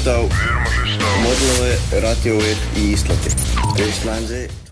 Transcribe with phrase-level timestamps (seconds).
[0.00, 3.36] Við erum að hlusta á módlöfi radioið í Íslandi.
[3.84, 4.69] Íslandi.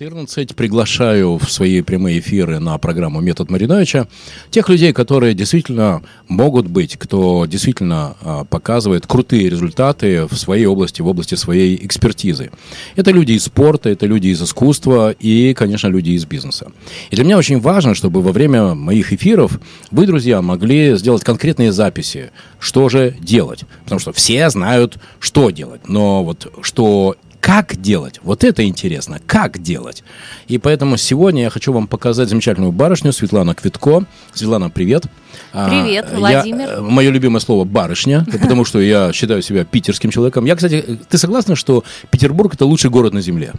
[0.00, 4.08] Четырнадцать приглашаю в свои прямые эфиры на программу «Метод Мариновича»
[4.48, 11.02] тех людей, которые действительно могут быть, кто действительно а, показывает крутые результаты в своей области,
[11.02, 12.50] в области своей экспертизы.
[12.96, 16.72] Это люди из спорта, это люди из искусства и, конечно, люди из бизнеса.
[17.10, 21.72] И для меня очень важно, чтобы во время моих эфиров вы, друзья, могли сделать конкретные
[21.72, 23.64] записи, что же делать.
[23.84, 28.20] Потому что все знают, что делать, но вот что как делать?
[28.22, 29.20] Вот это интересно.
[29.26, 30.04] Как делать?
[30.46, 34.04] И поэтому сегодня я хочу вам показать замечательную барышню Светлана Квитко.
[34.34, 35.04] Светлана, привет.
[35.52, 36.68] Привет, А, Владимир.
[36.68, 40.44] Я, мое любимое слово барышня, потому что я считаю себя питерским человеком.
[40.44, 43.52] Я, кстати, ты согласна, что Петербург это лучший город на земле?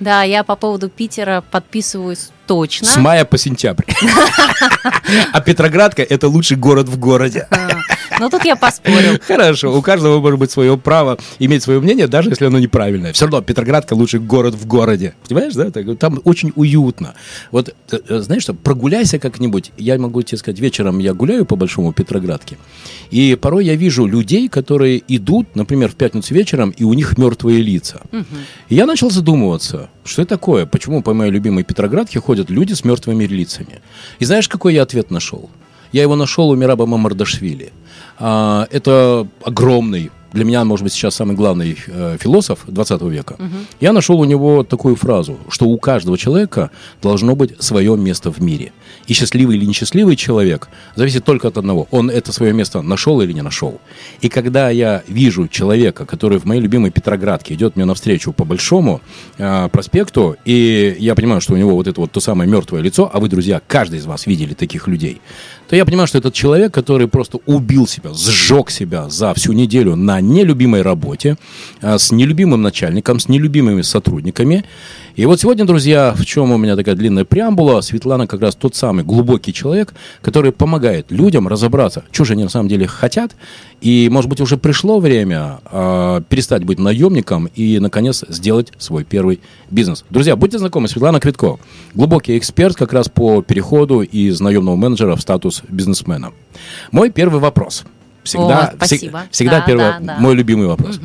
[0.00, 2.86] Да, я по поводу Питера подписываюсь точно.
[2.86, 3.84] С мая по сентябрь.
[5.32, 7.48] А Петроградка это лучший город в городе.
[8.20, 9.18] Ну, тут я поспорил.
[9.26, 13.14] Хорошо, у каждого может быть свое право иметь свое мнение, даже если оно неправильное.
[13.14, 15.14] Все равно Петроградка лучший город в городе.
[15.26, 15.70] Понимаешь, да?
[15.96, 17.14] Там очень уютно.
[17.50, 19.72] Вот, э, э, знаешь что, прогуляйся как-нибудь.
[19.78, 22.58] Я могу тебе сказать, вечером я гуляю по Большому Петроградке,
[23.10, 27.62] и порой я вижу людей, которые идут, например, в пятницу вечером, и у них мертвые
[27.62, 28.02] лица.
[28.68, 32.84] И я начал задумываться, что это такое, почему по моей любимой Петроградке ходят люди с
[32.84, 33.80] мертвыми лицами.
[34.18, 35.48] И знаешь, какой я ответ нашел?
[35.92, 37.72] Я его нашел у Мираба Мамардашвили.
[38.20, 43.36] А, это огромный, для меня, может быть, сейчас самый главный э, философ 20 века.
[43.80, 46.70] Я нашел у него такую фразу, что у каждого человека
[47.02, 48.72] должно быть свое место в мире.
[49.06, 51.88] И счастливый или несчастливый человек зависит только от одного.
[51.90, 53.80] Он это свое место нашел или не нашел.
[54.20, 59.00] И когда я вижу человека, который в моей любимой Петроградке идет мне навстречу по Большому
[59.38, 63.10] э, проспекту, и я понимаю, что у него вот это вот то самое мертвое лицо,
[63.12, 65.20] а вы, друзья, каждый из вас видели таких людей,
[65.68, 69.96] то я понимаю, что этот человек, который просто убил себя, сжег себя за всю неделю
[69.96, 71.36] на нелюбимой работе,
[71.82, 74.64] а, с нелюбимым начальником, с нелюбимыми сотрудниками.
[75.16, 78.74] И вот сегодня, друзья, в чем у меня такая длинная преамбула, Светлана как раз тот
[78.74, 79.92] самый глубокий человек,
[80.22, 83.36] который помогает людям разобраться, что же они на самом деле хотят,
[83.80, 89.40] и, может быть, уже пришло время а, перестать быть наемником и, наконец, сделать свой первый
[89.70, 90.04] бизнес.
[90.10, 91.58] Друзья, будьте знакомы, Светлана Квитко,
[91.94, 96.32] глубокий эксперт как раз по переходу из наемного менеджера в статус бизнесмена.
[96.92, 97.84] Мой первый вопрос.
[98.24, 100.16] Всегда, О, всег- всегда Да, первый, да, да.
[100.18, 101.00] мой любимый вопрос.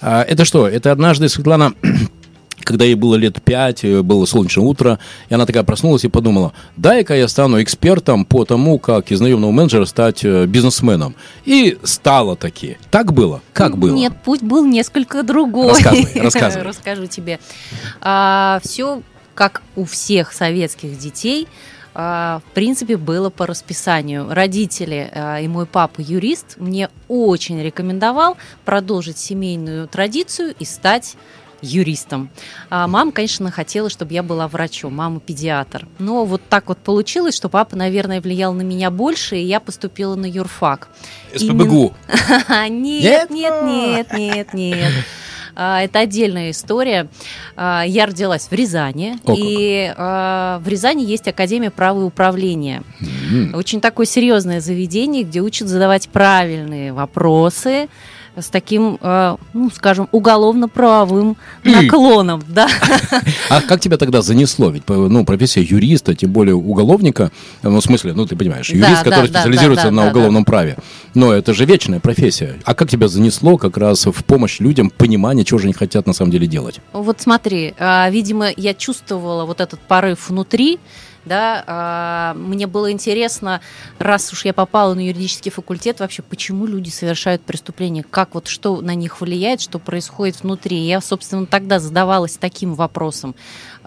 [0.00, 0.68] А, это что?
[0.68, 1.74] Это однажды Светлана
[2.66, 7.14] когда ей было лет пять, было солнечное утро, и она такая проснулась и подумала, дай-ка
[7.14, 11.14] я стану экспертом по тому, как из наемного менеджера стать э, бизнесменом.
[11.44, 12.76] И стала таки.
[12.90, 13.40] Так было?
[13.52, 13.94] Как было?
[13.94, 15.68] Нет, путь был несколько другой.
[15.68, 16.64] Рассказывай, рассказывай.
[16.64, 17.38] Расскажу тебе.
[18.62, 19.02] все,
[19.34, 21.50] как у всех советских детей, а,
[21.96, 24.26] в принципе, было по расписанию.
[24.28, 28.36] Родители а, и мой папа юрист мне очень рекомендовал
[28.66, 31.16] продолжить семейную традицию и стать
[31.62, 32.28] юристом.
[32.68, 35.88] А мама, конечно, хотела, чтобы я была врачом, мама педиатр.
[35.98, 40.14] Но вот так вот получилось, что папа, наверное, влиял на меня больше, и я поступила
[40.16, 40.88] на юрфак.
[41.34, 41.94] СПБГУ.
[42.68, 44.92] Нет, нет, нет, нет, нет.
[45.56, 47.08] А, Это отдельная история.
[47.56, 52.82] А, Я родилась в Рязани, О, и а, в Рязани есть Академия права и управления.
[53.32, 53.54] М.
[53.54, 57.88] Очень такое серьезное заведение, где учат задавать правильные вопросы
[58.36, 62.68] с таким, а, ну, скажем, уголовно-правовым наклоном, да.
[63.48, 64.70] А как тебя тогда занесло?
[64.70, 67.30] Ведь ну, профессия юриста, тем более уголовника,
[67.62, 70.76] ну, в смысле, ну, ты понимаешь, юрист, да, который да, специализируется да, на уголовном праве.
[71.14, 72.56] Но это же вечная профессия.
[72.64, 76.12] А как тебя занесло как раз в помощь людям, понимание, чего же они хотят на
[76.12, 76.80] самом деле делать?
[76.92, 80.78] Вот смотри, а, видимо, я чувствовала вот этот порыв внутри,
[81.26, 83.60] да, а, мне было интересно,
[83.98, 88.80] раз уж я попала на юридический факультет, вообще, почему люди совершают преступления, как вот что
[88.80, 90.78] на них влияет, что происходит внутри.
[90.78, 93.34] Я, собственно, тогда задавалась таким вопросом,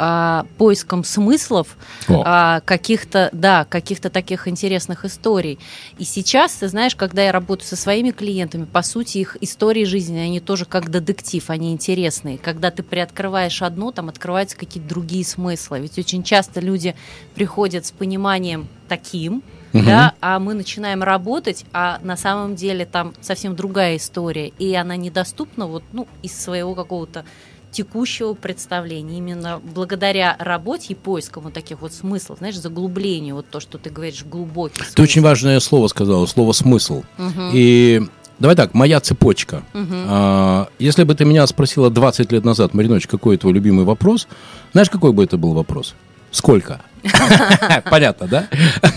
[0.02, 1.76] а, поиском смыслов,
[2.08, 2.24] О.
[2.26, 5.60] а, каких-то, да, каких-то таких интересных историй.
[5.98, 10.18] И сейчас, ты знаешь, когда я работаю со своими клиентами, по сути, их истории жизни,
[10.18, 12.38] они тоже как детектив, они интересные.
[12.38, 15.82] Когда ты приоткрываешь одно, там открываются какие-то другие смыслы.
[15.82, 16.96] Ведь очень часто люди
[17.36, 19.44] приходят с пониманием таким,
[19.74, 19.86] Мгм.
[19.86, 24.96] да, а мы начинаем работать, а на самом деле там совсем другая история, и она
[24.96, 27.24] недоступна вот, ну, из своего какого-то
[27.72, 29.18] текущего представления.
[29.18, 33.90] Именно благодаря работе и поискам вот таких вот смыслов, знаешь, заглублению, вот то, что ты
[33.90, 37.04] говоришь, глубокий Ты очень важное слово сказала, слово «смысл».
[37.18, 37.52] Мгм.
[37.54, 38.02] И
[38.40, 39.64] давай так, моя цепочка.
[39.74, 44.28] А, если бы ты меня спросила 20 лет назад, Мариноч, какой твой любимый вопрос,
[44.72, 45.96] знаешь, какой бы это был вопрос?
[46.32, 46.82] Сколько?
[47.90, 48.48] Понятно, да?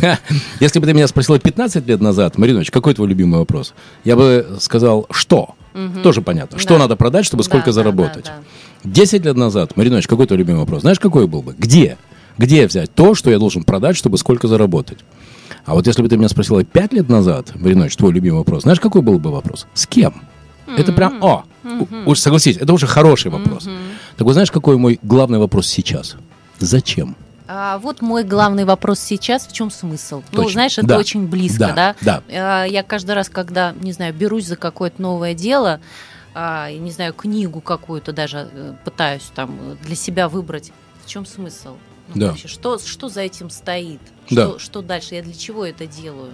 [0.60, 3.74] Если бы ты меня спросила 15 лет назад, Мариноч, какой твой любимый вопрос?
[4.04, 5.54] Я бы сказал, что?
[6.02, 6.58] Тоже понятно.
[6.58, 8.26] Что надо продать, чтобы сколько заработать?
[8.26, 8.42] да,
[8.84, 10.82] 10 лет назад, Мариноч, какой твой любимый вопрос?
[10.82, 11.54] Знаешь, какой был бы?
[11.56, 11.96] Где?
[12.36, 14.98] Где взять то, что я должен продать, чтобы сколько заработать?
[15.64, 18.80] А вот если бы ты меня спросила 5 лет назад, Мариноч, твой любимый вопрос, знаешь,
[18.80, 19.66] какой был бы вопрос?
[19.74, 20.14] С кем?
[20.66, 21.44] Это прям, о,
[22.14, 23.64] согласись, это уже хороший вопрос.
[24.16, 26.16] Так вот знаешь, какой мой главный вопрос сейчас?
[26.66, 27.16] Зачем?
[27.48, 30.22] А вот мой главный вопрос сейчас, в чем смысл?
[30.32, 30.52] Ну, Точно.
[30.52, 30.98] знаешь, это Да.
[30.98, 31.96] очень близко, Да, да?
[32.00, 32.22] да.
[32.30, 35.80] А, Я каждый раз, когда, не знаю, берусь за какое-то новое дело,
[36.34, 40.72] а, не знаю, книгу какую-то даже э, пытаюсь там э, для себя выбрать,
[41.04, 41.76] в чем смысл?
[42.14, 42.28] Ну, Да.
[42.28, 44.00] вообще, что, что за этим стоит?
[44.30, 44.46] Да.
[44.50, 45.16] Что, что дальше?
[45.16, 46.32] Я для чего это делаю?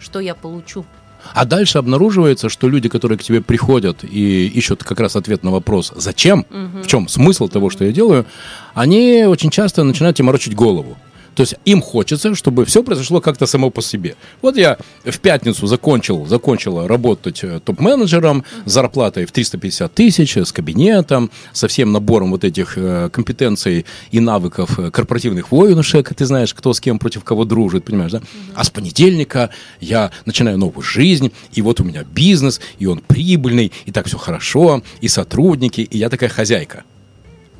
[0.00, 0.84] Что я получу?
[1.34, 5.50] А дальше обнаруживается, что люди, которые к тебе приходят и ищут как раз ответ на
[5.50, 6.46] вопрос «Зачем?»,
[6.82, 8.26] в чем смысл того, что я делаю,
[8.74, 10.96] они очень часто начинают тебе морочить голову.
[11.36, 14.16] То есть им хочется, чтобы все произошло как-то само по себе.
[14.40, 20.50] Вот я в пятницу закончил, закончила работать э, топ-менеджером с зарплатой в 350 тысяч, с
[20.50, 26.14] кабинетом, со всем набором вот этих э, компетенций и навыков э, корпоративных воинушек.
[26.14, 28.22] Ты знаешь, кто с кем против кого дружит, понимаешь, да?
[28.54, 33.72] А с понедельника я начинаю новую жизнь, и вот у меня бизнес, и он прибыльный,
[33.84, 36.84] и так все хорошо, и сотрудники, и я такая хозяйка.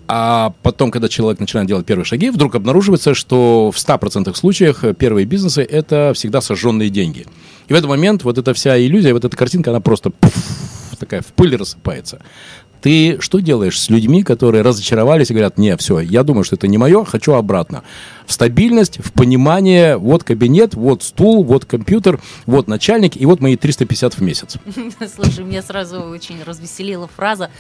[0.08, 5.26] А потом, когда человек начинает делать первые шаги, вдруг обнаруживается, что в 100% случаях первые
[5.26, 7.26] бизнесы– это всегда сожженные деньги.
[7.68, 10.32] И в этот момент вот эта вся иллюзия, вот эта картинка, она просто пуф,
[10.98, 12.20] такая в пыль рассыпается.
[12.80, 16.68] Ты что делаешь с людьми, которые разочаровались и говорят, не, все, я думаю, что это
[16.68, 17.82] не мое, хочу обратно.
[18.26, 23.56] В стабильность, в понимание, вот кабинет, вот стул, вот компьютер, вот начальник, и вот мои
[23.56, 24.56] 350 в месяц.
[25.14, 27.50] Слушай, меня сразу очень развеселила фраза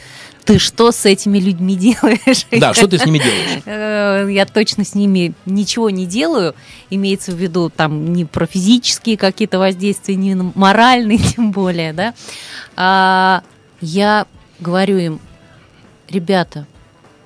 [0.44, 3.62] «Ты что с этими людьми делаешь?» Да, что ты с ними делаешь?
[3.66, 6.54] Э, Я точно с ними ничего не делаю.
[6.90, 12.14] Имеется в виду там не про физические какие-то воздействия, не моральные тем более, да.
[12.76, 13.42] А,
[13.80, 14.26] я
[14.60, 15.20] говорю им,
[16.08, 16.66] ребята,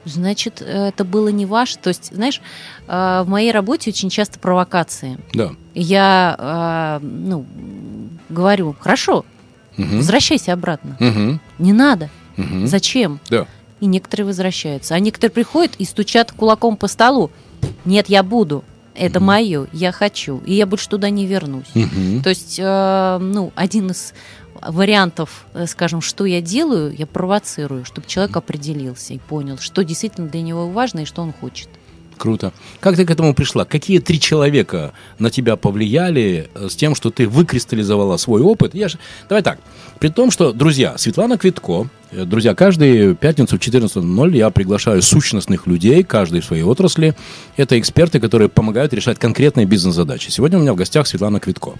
[0.04, 1.78] значит, это было не ваше.
[1.78, 2.40] То есть, знаешь,
[2.88, 5.18] э, в моей работе очень часто провокации.
[5.34, 5.50] Да.
[5.74, 7.44] Я, э, ну,
[8.28, 9.24] говорю, хорошо,
[9.76, 9.98] Мгм.
[9.98, 10.96] возвращайся обратно.
[11.00, 11.40] Мгм.
[11.58, 12.08] Не надо.
[12.36, 12.66] Мгм.
[12.66, 13.20] Зачем?
[13.28, 13.46] Да.
[13.80, 14.94] И некоторые возвращаются.
[14.94, 17.30] А некоторые приходят и стучат кулаком по столу.
[17.84, 18.64] Нет, я буду.
[18.94, 20.38] Это мое, я хочу.
[20.44, 21.68] И я больше туда не вернусь.
[21.74, 22.22] Мгм.
[22.22, 24.12] То есть, э, ну, один из
[24.66, 30.28] вариантов, э, скажем, что я делаю, я провоцирую, чтобы человек определился и понял, что действительно
[30.28, 31.68] для него важно и что он хочет.
[32.20, 32.52] Круто.
[32.80, 33.64] Как ты к этому пришла?
[33.64, 38.74] Какие три человека на тебя повлияли э, с тем, что ты выкристаллизовала свой опыт?
[38.74, 38.98] Я же...
[39.28, 39.58] Давай так.
[39.98, 46.02] При том, что, друзья, Светлана Квитко, друзья, каждую пятницу в 14.00 я приглашаю сущностных людей,
[46.02, 47.14] каждый в своей отрасли.
[47.56, 50.30] Это эксперты, которые помогают решать конкретные бизнес-задачи.
[50.30, 51.74] Сегодня у меня в гостях Светлана Квитко.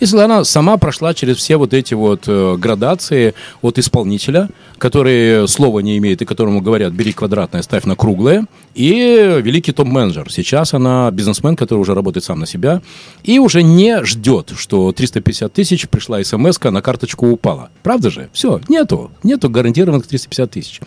[0.00, 5.80] И Светлана сама прошла через все вот эти вот э, градации от исполнителя, который слова
[5.80, 10.30] не имеет и которому говорят, бери квадратное, ставь на круглое, и великий топ-менеджер.
[10.30, 12.82] Сейчас она бизнесмен, который уже работает сам на себя
[13.22, 17.70] и уже не ждет, что 350 тысяч пришла смс на карточку упала.
[17.82, 18.28] Правда же?
[18.32, 20.80] Все, нету, нету гарантированных 350 тысяч.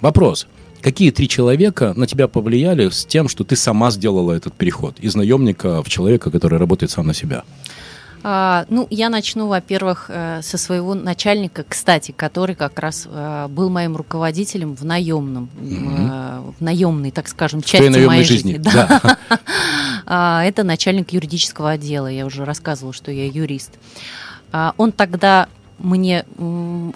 [0.00, 0.46] Вопрос.
[0.82, 5.14] Какие три человека на тебя повлияли с тем, что ты сама сделала этот переход из
[5.14, 7.44] наемника в человека, который работает сам на себя?
[8.22, 13.70] А, ну, я начну, во-первых, э, со своего начальника, кстати, который как раз э, был
[13.70, 18.54] моим руководителем в наемном, э, в наемной, так скажем, части моей жизни.
[18.54, 18.62] жизни.
[18.62, 19.00] Да.
[19.02, 19.18] Да.
[20.08, 22.06] А, Это начальник юридического отдела.
[22.06, 23.72] Я уже рассказывала, что я юрист.
[24.52, 26.24] А, Он тогда мне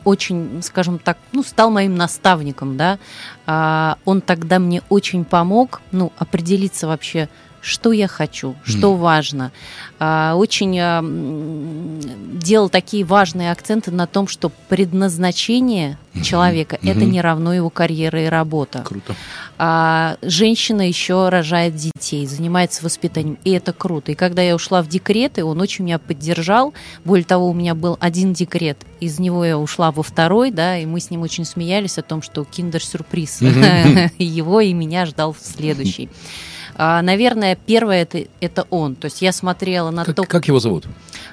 [0.04, 2.98] очень, скажем так, ну, стал моим наставником, да.
[3.46, 7.28] А, Он тогда мне очень помог, ну, определиться вообще,
[7.62, 9.52] что я хочу, что важно.
[9.98, 11.02] А, Очень а,
[12.40, 17.10] делал такие важные акценты на том, что предназначение человека это Мгм.
[17.12, 18.82] не равно его карьера и работа.
[18.84, 19.14] Круто.
[19.58, 24.12] А женщина еще рожает детей, занимается воспитанием, и это круто.
[24.12, 26.72] И когда я ушла в декреты, он очень меня поддержал.
[27.04, 30.86] Более того, у меня был один декрет, из него я ушла во второй, да, и
[30.86, 34.10] мы с ним очень смеялись о том, что киндер-сюрприз Мгм.
[34.18, 36.08] его и меня ждал в следующий.
[36.82, 38.94] А, наверное, первое это, это он.
[38.96, 40.24] То есть я смотрела на Как, то...
[40.24, 40.86] как его зовут?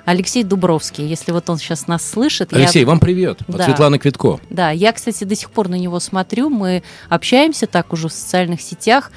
[0.04, 2.52] Алексей Дубровский, если вот он сейчас нас слышит.
[2.52, 3.40] я- Алексей, вам привет.
[3.48, 3.64] От Да.
[3.64, 4.42] Светланы Квитко.
[4.50, 8.60] Да, я, кстати, до сих пор на него смотрю, мы общаемся так уже в социальных
[8.60, 9.10] сетях.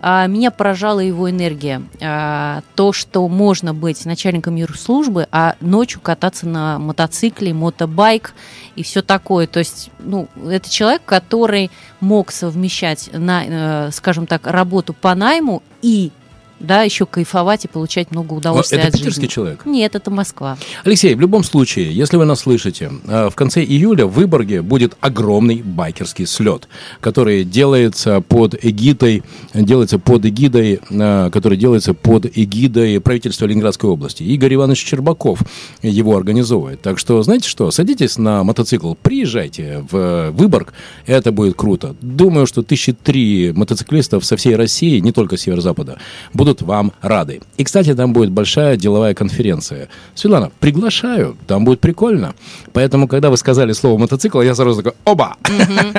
[0.00, 1.82] А, Меня поражала его энергия.
[2.02, 8.34] А, То, что можно быть начальником юрслужбы, а ночью кататься на мотоцикле, мотобайк
[8.74, 9.46] и все такое.
[9.46, 15.62] То есть, ну, это человек, который мог совмещать, на, э, скажем так, работу по найму
[15.86, 16.10] и
[16.58, 19.32] да, еще кайфовать и получать много удовольствия это от питерский жизни.
[19.34, 19.66] человек?
[19.66, 20.56] Нет, это Москва.
[20.84, 24.96] Алексей, в любом случае, если вы нас слышите, э, в конце июля в Выборге будет
[25.00, 26.68] огромный байкерский слет,
[27.00, 29.22] который делается под эгидой,
[29.52, 34.22] делается под эгидой, э, который делается под эгидой правительства Ленинградской области.
[34.22, 35.40] Игорь Иванович Щербаков
[35.82, 36.80] его организовывает.
[36.80, 40.72] Так что, знаете что, садитесь на мотоцикл, приезжайте в Выборг,
[41.06, 41.96] это будет круто.
[42.00, 45.98] Думаю, что тысячи три мотоциклистов со всей России, не только с северо-запада,
[46.32, 47.40] будут вам рады.
[47.56, 49.88] И, кстати, там будет большая деловая конференция.
[50.14, 52.34] Светлана, приглашаю, там будет прикольно.
[52.72, 55.36] Поэтому, когда вы сказали слово мотоцикл, я сразу такой, оба!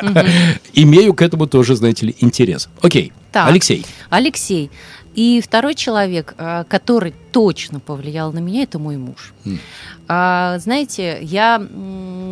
[0.73, 2.69] Имею к этому тоже, знаете ли, интерес.
[2.81, 3.11] Окей.
[3.45, 3.85] Алексей.
[4.09, 4.71] Алексей.
[5.17, 9.33] И второй человек, а, который точно повлиял на меня, это мой муж.
[10.07, 11.59] А, Знаете, я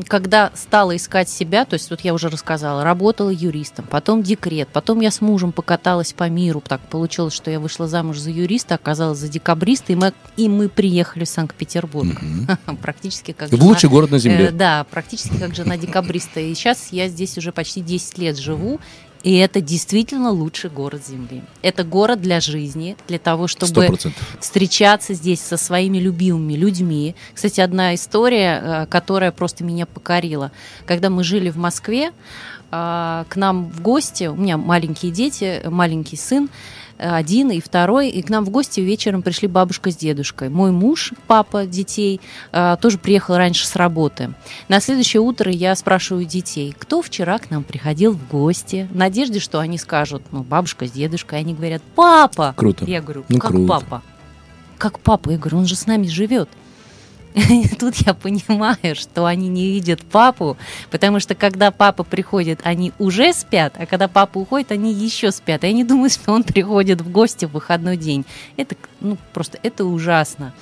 [0.08, 5.02] когда стала искать себя, то есть вот я уже рассказала, работала юристом, потом декрет, потом
[5.02, 9.18] я с мужем покаталась по миру, так получилось, что я вышла замуж за юриста, оказалась
[9.18, 12.22] за декабриста, и мы, и мы приехали в Санкт-Петербург.
[12.84, 14.50] Практически как В жена- лучший город на земле.
[14.50, 16.40] Э, да, практически как жена декабриста.
[16.40, 18.80] И сейчас я здесь уже почти 10 лет живу.
[19.26, 21.42] И это действительно лучший город Земли.
[21.64, 24.38] Это город для жизни, для того, чтобы процентов.
[24.40, 27.16] встречаться здесь со своими любимыми людьми.
[27.34, 30.52] Кстати, одна история, э, которая просто меня покорила.
[30.86, 32.12] Когда мы жили в Москве,
[32.70, 36.48] а, к нам в гости, у меня маленькие дети, маленький сын,
[36.98, 40.50] один и второй, и к нам в гости вечером пришли бабушка с дедушкой.
[40.50, 42.22] Мой муж, папа детей,
[42.52, 44.34] э, тоже приехал раньше с работы.
[44.70, 49.40] На следующее утро я спрашиваю детей, кто вчера к нам приходил в гости, в надежде,
[49.40, 52.54] что они скажут, ну, бабушка с дедушкой, они говорят, папа.
[52.56, 52.86] Круто.
[52.86, 53.68] Я говорю, Ну, как круто.
[53.68, 54.04] папа?
[54.78, 55.32] Как папа?
[55.32, 56.50] Я говорю, он же с нами живет.
[57.80, 60.58] Тут я понимаю, что они не видят папу,
[60.90, 65.64] потому что когда папа приходит, они уже спят, а когда папа уходит, они еще спят.
[65.64, 68.26] И они думают, что он приходит в гости в выходной день.
[68.56, 70.54] Это, ну, просто это ужасно.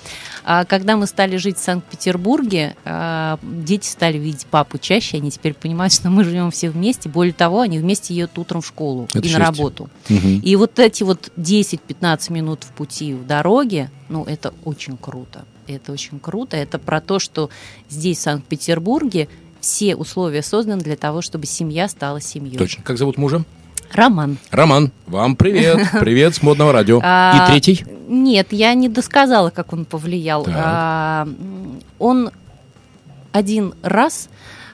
[0.43, 5.53] А когда мы стали жить в Санкт-Петербурге, а, дети стали видеть папу чаще, они теперь
[5.53, 7.07] понимают, что мы живем все вместе.
[7.07, 9.45] Более того, они вместе едут утром в школу Это и на счастье.
[9.45, 9.89] работу.
[10.09, 10.39] Мгм.
[10.39, 15.45] И вот эти вот 10-15 минут в пути в дороге, ну, это очень круто.
[15.67, 16.57] Это очень круто.
[16.57, 17.49] Это про то, что
[17.89, 19.27] здесь, в Санкт-Петербурге,
[19.61, 22.57] все условия созданы для того, чтобы семья стала семьей.
[22.57, 22.83] Точно.
[22.83, 23.43] Как зовут мужа?
[23.93, 24.37] Роман.
[24.49, 25.79] Роман, вам привет.
[25.99, 26.99] Привет с модного радио.
[27.03, 27.85] А, И третий?
[28.07, 30.45] Нет, я не досказала, как он повлиял.
[30.49, 31.27] А,
[31.99, 32.31] он
[33.31, 34.29] один раз,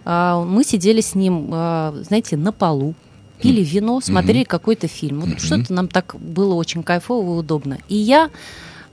[0.06, 2.96] а, мы сидели с ним, знаете, на полу,
[3.42, 5.22] пили вино, смотрели какой-то фильм.
[5.22, 7.78] Вот что-то нам так было очень кайфово и удобно.
[7.90, 8.30] И я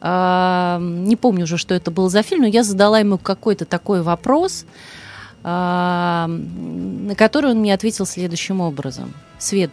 [0.00, 4.66] не помню уже, что это был за фильм, но я задала ему какой-то такой вопрос,
[5.42, 6.28] на
[7.16, 9.14] который он мне ответил следующим образом.
[9.38, 9.70] Свет,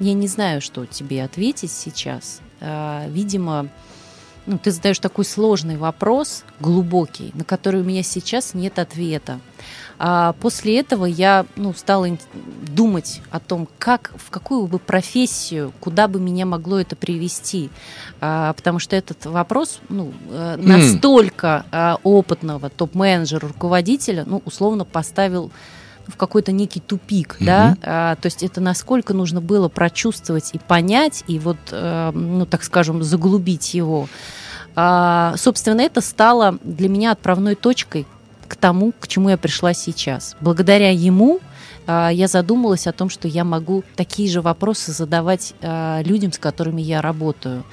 [0.00, 2.40] я не знаю, что тебе ответить сейчас.
[2.60, 3.68] А, Видимо,
[4.46, 9.40] ну, ты задаешь такой сложный вопрос, глубокий, на который у меня сейчас нет ответа.
[9.98, 12.08] А после этого я ну, стала
[12.68, 17.70] думать о том, как, в какую бы профессию, куда бы меня могло это привести.
[18.20, 25.50] А, потому что этот вопрос ну, э, настолько а, опытного топ-менеджера, руководителя, ну, условно поставил
[26.06, 31.24] в какой-то некий тупик, да, А, то есть это насколько нужно было прочувствовать и понять,
[31.26, 34.08] и вот, э, ну, так скажем, заглубить его.
[34.74, 38.06] А, собственно, это стало для меня отправной точкой
[38.48, 40.36] к тому, к чему я пришла сейчас.
[40.40, 41.40] Благодаря ему
[41.86, 46.38] а, я задумалась о том, что я могу такие же вопросы задавать а, людям, с
[46.38, 47.64] которыми я работаю.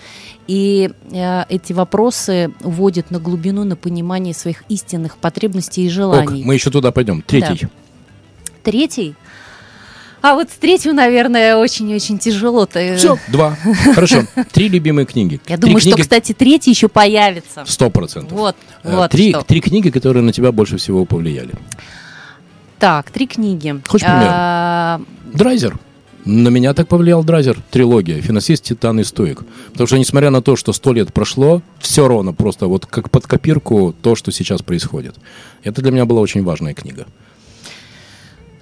[0.48, 6.44] И а, эти вопросы уводят на глубину, на понимание своих истинных потребностей и Ок, желаний.
[6.46, 7.22] мы еще туда пойдем.
[7.22, 7.68] Третий.
[8.64, 9.16] Третий.
[10.28, 12.66] А вот с третьим, наверное, очень-очень тяжело.
[12.66, 13.56] Ты- Все, два.
[13.94, 14.24] Хорошо.
[14.52, 15.40] Три любимые книги.
[15.48, 17.64] Я думаю, что, кстати, третий еще появится.
[17.68, 18.32] Сто процентов.
[18.36, 21.52] Вот, Э, вот три, три книги, которые на тебя больше всего повлияли.
[22.80, 23.80] Так, три книги.
[23.88, 24.28] Хочешь пример?
[24.32, 25.02] А,
[25.32, 25.78] Драйзер.
[26.26, 27.60] На меня так повлиял Драйзер.
[27.70, 28.20] Трилогия.
[28.20, 29.44] Финансист, Титан и Стоик.
[29.74, 33.28] Потому что, несмотря на то, что сто лет прошло, все ровно просто вот как под
[33.28, 35.18] копирку то, что сейчас происходит.
[35.64, 37.06] Это для меня была очень важная книга.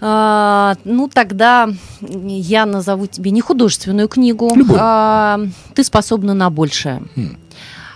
[0.06, 1.70] А, ну, тогда
[2.02, 4.52] я назову тебе не художественную книгу.
[4.78, 5.40] А,
[5.74, 7.04] ты способна на большее.
[7.16, 7.38] Хм.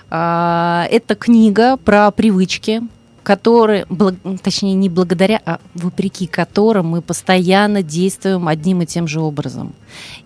[0.10, 2.82] А, это книга про привычки,
[3.24, 9.20] которые, благ- точнее, не благодаря, а вопреки которым мы постоянно действуем одним и тем же
[9.20, 9.74] образом.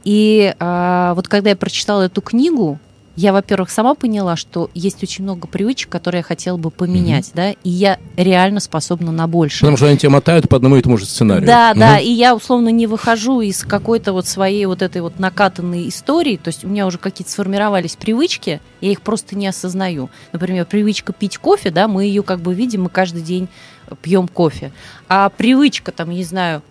[0.03, 2.77] И а, вот когда я прочитала эту книгу,
[3.21, 7.51] я, во-первых, сама поняла, что есть очень много привычек, которые я хотела бы поменять, да,
[7.51, 9.59] и я реально способна на большее.
[9.59, 11.45] Потому что они тебя мотают по одному и тому же сценарию.
[11.45, 11.79] Да, Мгм.
[11.79, 16.37] да, и я условно не выхожу из какой-то вот своей вот этой вот накатанной истории,
[16.37, 20.09] то есть у меня уже какие-то сформировались привычки, я их просто не осознаю.
[20.31, 23.49] Например, привычка пить кофе, да, мы ее как бы видим, мы каждый день
[24.01, 24.71] пьем кофе.
[25.07, 26.63] А привычка там, не знаю,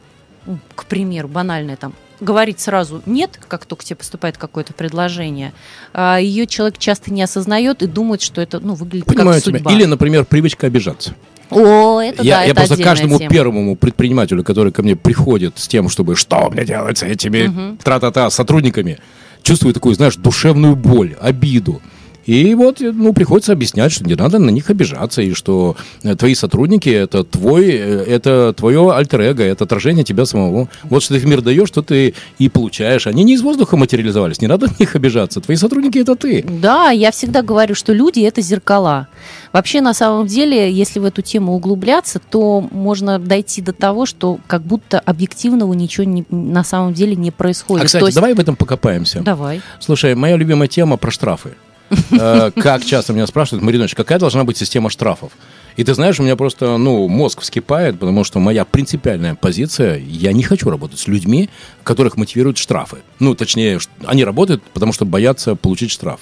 [0.46, 5.52] ну, к примеру, банальная там, говорить сразу нет, как только тебе поступает какое-то предложение,
[5.92, 9.58] а ее человек часто не осознает и думает, что это ну, выглядит Понимаю как тебя.
[9.58, 9.72] судьба.
[9.72, 11.14] Или, например, привычка обижаться.
[11.50, 13.30] О, это я да, я это просто каждому тема.
[13.30, 17.76] первому предпринимателю, который ко мне приходит с тем, чтобы что мне делать с этими Мгм.
[17.78, 18.98] тра-та-та сотрудниками,
[19.42, 21.82] чувствую такую, знаешь, душевную боль, обиду.
[22.26, 26.34] И вот, ну, приходится объяснять, что не надо на них обижаться, и что э, твои
[26.34, 30.68] сотрудники это твой, э, это твое альтер-эго, это отражение тебя самого.
[30.84, 33.06] Вот что ты в мир даешь, что ты и получаешь.
[33.06, 35.40] Они не из воздуха материализовались, не надо на них обижаться.
[35.40, 36.44] Твои сотрудники это ты.
[36.48, 39.08] Да, я всегда говорю, что люди это зеркала.
[39.52, 44.38] Вообще, на самом деле, если в эту тему углубляться, то можно дойти до того, что
[44.46, 47.84] как будто объективного ничего не- на самом деле не происходит.
[47.84, 49.20] А, кстати, То есть- давай в этом покопаемся.
[49.20, 49.60] Давай.
[49.80, 51.50] Слушай, моя любимая тема про штрафы.
[52.12, 55.32] Э, Как часто меня спрашивают, Мариночка, какая должна быть система штрафов?
[55.76, 60.32] И ты знаешь, у меня просто, ну, мозг вскипает, потому что моя принципиальная позиция, я
[60.32, 61.48] не хочу работать с людьми,
[61.84, 62.98] которых мотивируют штрафы.
[63.18, 66.20] Ну, точнее, они работают, потому что боятся получить штраф.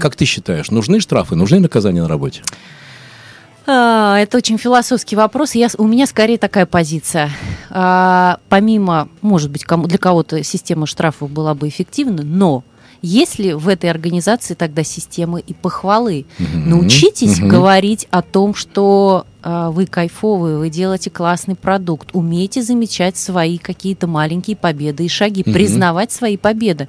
[0.00, 2.42] Как ты считаешь, нужны штрафы, нужны наказания на работе?
[3.66, 5.54] А, Это очень философский вопрос.
[5.54, 7.30] Я, у меня скорее такая позиция.
[7.70, 12.64] А, Помимо, может быть, кому, для кого-то система штрафов была бы эффективна, но
[13.02, 16.26] есть ли в этой организации тогда системы и похвалы?
[16.38, 17.48] Научитесь мгм.
[17.48, 24.06] говорить о том, что а, вы кайфовые, вы делаете классный продукт, умеете замечать свои какие-то
[24.06, 25.52] маленькие победы и шаги, Мгм.
[25.54, 26.88] признавать свои победы.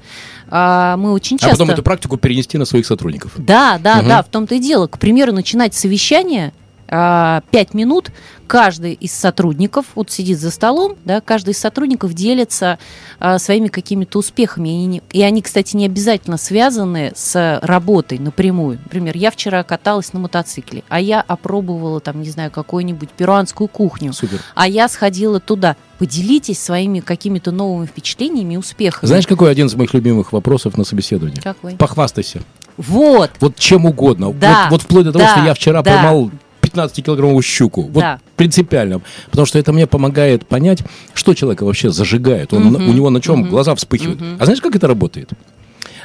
[0.50, 1.58] А, Мы очень А часто...
[1.60, 3.34] потом эту практику перенести на своих сотрудников.
[3.38, 4.08] Да, да, Мгм.
[4.10, 4.88] да, в том-то и дело.
[4.88, 6.52] К примеру, начинать совещание
[6.92, 8.12] а, пять минут,
[8.48, 12.80] каждый из сотрудников вот сидит за столом, да, каждый из сотрудников делится
[13.18, 14.68] а, своими какими-то успехами.
[14.68, 18.80] И они, и они, кстати, не обязательно связаны с работой напрямую.
[18.84, 24.12] Например, я вчера каталась на мотоцикле, а я опробовала там, не знаю, какую-нибудь перуанскую кухню,
[24.12, 24.42] Супер.
[24.54, 25.78] а я сходила туда.
[25.98, 29.08] Поделитесь своими какими-то новыми впечатлениями и успехами.
[29.08, 31.40] Знаешь, какой один из моих любимых вопросов на собеседовании?
[31.40, 31.76] Какой?
[31.76, 32.42] Похвастайся.
[32.78, 33.32] Вот.
[33.40, 34.34] Вот чем угодно.
[34.34, 35.94] Да, Вот, вот вплоть до того, да, что я вчера да.
[35.94, 37.84] поймал 15-килограммовую щуку.
[37.84, 38.20] Вот Да.
[38.36, 39.02] принципиально.
[39.30, 42.54] Потому что это мне помогает понять, что человека вообще зажигает.
[42.54, 44.22] Он, Мгм, У него на чем мгм, глаза вспыхивают.
[44.22, 44.38] мгм.
[44.40, 45.30] А знаешь, как это работает?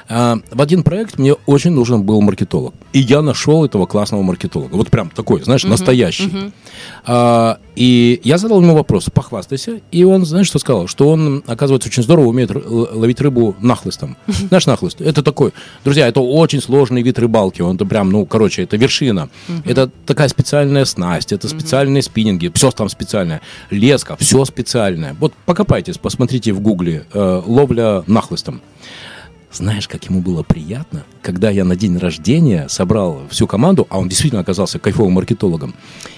[0.09, 2.75] А, в один проект мне очень нужен был маркетолог.
[2.92, 4.75] И я нашел этого классного маркетолога.
[4.75, 6.27] Вот прям такой, знаешь, настоящий.
[6.27, 6.53] мгм.
[7.05, 9.81] А, и я задал ему вопрос, похвастайся.
[9.90, 10.87] И он, знаешь, что сказал?
[10.87, 14.16] Что он, оказывается, очень здорово умеет ловить рыбу нахлыстом.
[14.27, 15.01] Знаешь, нахлыст?
[15.01, 15.53] Это такой,
[15.85, 17.61] друзья, это очень сложный вид рыбалки.
[17.61, 19.29] Он прям, ну, короче, это вершина.
[19.64, 23.40] Это такая специальная снасть, это специальные спиннинги, все там специальное.
[23.71, 25.14] Леска, все специальное.
[25.19, 28.62] Вот покопайтесь, посмотрите в гугле э, ловля нахлыстом.
[29.57, 34.07] Знаешь, как ему было приятно, когда я на день рождения собрал всю команду, а он
[34.07, 35.75] действительно оказался кайфовым маркетологом,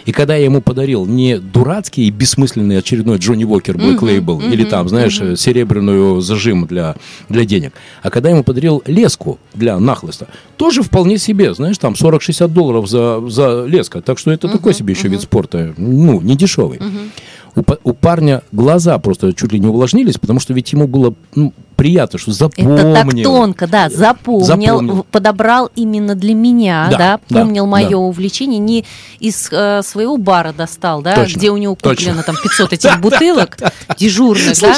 [0.06, 4.52] и когда я ему подарил не дурацкий и бессмысленный очередной Джонни Уокер Black Label мгм,
[4.52, 5.36] или там, знаешь, мгм.
[5.36, 6.96] серебряную зажим для,
[7.28, 11.92] для денег, а когда я ему подарил леску для нахлыста, тоже вполне себе, знаешь, там
[11.92, 16.36] 40-60 долларов за, за леска, так что это такой себе еще вид спорта, ну, не
[16.36, 16.80] дешевый.
[17.54, 21.14] У, па- у парня глаза просто чуть ли не увлажнились, потому что ведь ему было
[21.34, 22.74] ну, приятно, что запомнил.
[22.76, 25.06] Это так тонко, да, запомнил, Запомнил.
[25.12, 27.96] подобрал именно для меня, Да, да, да, помнил мое да.
[27.98, 28.84] увлечение, не
[29.20, 32.06] из э, своего бара достал, да, Точно, где у него точно.
[32.14, 33.56] куплено там 500 этих бутылок
[33.96, 34.74] дежурных, да.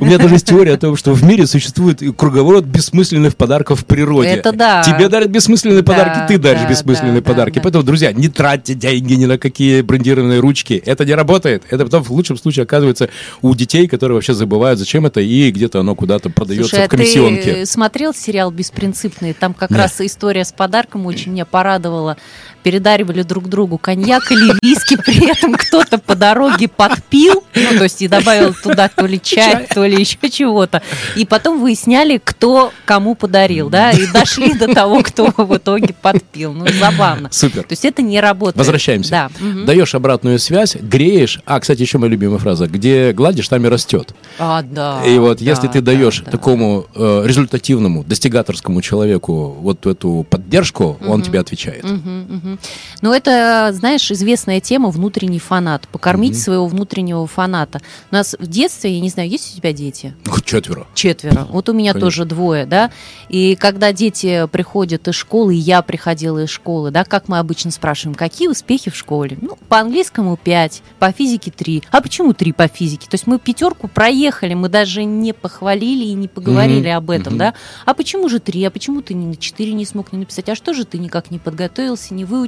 [0.00, 3.84] У меня даже есть теория о том, что в мире существует круговорот бессмысленных подарков в
[3.86, 4.28] природе.
[4.28, 4.82] Это да.
[4.82, 7.54] Тебе дарят бессмысленные Да, подарки, ты даришь да, бессмысленные да, да, подарки.
[7.54, 7.60] да.
[7.62, 10.74] Поэтому, друзья, не тратьте деньги ни на какие брендированные ручки.
[10.84, 11.62] Это не работает.
[11.70, 13.08] Это потом в лучшем случае оказывается
[13.40, 16.88] у детей, которые вообще забывают, зачем это, и где-то оно куда-то продается Слушай, в а
[16.88, 17.50] ты комиссионке.
[17.62, 19.34] э, смотрел сериал «Беспринципные»?
[19.34, 19.78] Там как Нет.
[19.78, 22.16] раз история с подарком очень меня порадовала.
[22.64, 28.00] Передаривали друг другу коньяк или виски, при этом кто-то по дороге подпил, ну, то есть
[28.02, 30.82] и добавил туда то ли чай, то ли еще чего-то.
[31.14, 36.54] И потом выясняли, кто кому подарил, да, и дошли до того, кто в итоге подпил.
[36.54, 37.28] Ну, забавно.
[37.30, 37.62] Супер.
[37.64, 38.56] То есть это не работает.
[38.56, 39.10] Возвращаемся.
[39.10, 39.30] Да.
[39.38, 39.66] Мгм.
[39.66, 41.40] Даешь обратную связь, греешь.
[41.44, 42.66] А, кстати, еще моя любимая фраза.
[42.66, 44.14] Где гладишь, там и растет.
[44.38, 45.04] А, да.
[45.04, 46.30] И вот да, если ты да, даешь да.
[46.30, 51.84] такому э, результативному, достигаторскому человеку вот эту поддержку, он тебе отвечает.
[51.84, 52.53] Мгм,
[53.02, 55.88] Ну, это, знаешь, известная тема внутренний фанат.
[55.88, 57.80] Покормить своего внутреннего фаната.
[58.10, 60.14] У нас в детстве, я не знаю, есть у тебя дети?
[60.44, 60.86] Четверо.
[60.94, 61.46] Четверо.
[61.50, 62.06] Вот у меня Конечно.
[62.06, 62.90] тоже двое, да.
[63.28, 67.70] И когда дети приходят из школы, и я приходила из школы, да, как мы обычно
[67.70, 69.38] спрашиваем, какие успехи в школе?
[69.40, 71.82] Ну, по английскому 5, по физике 3.
[71.90, 73.08] А почему 3 по физике?
[73.08, 77.32] То есть мы пятерку проехали, мы даже не похвалили и не поговорили Мгм, об этом,
[77.34, 77.38] мгм.
[77.38, 77.54] да.
[77.84, 78.64] А почему же 3?
[78.64, 80.48] А почему ты не на 4 не смог не написать?
[80.48, 82.43] А что же ты никак не подготовился, не выучил?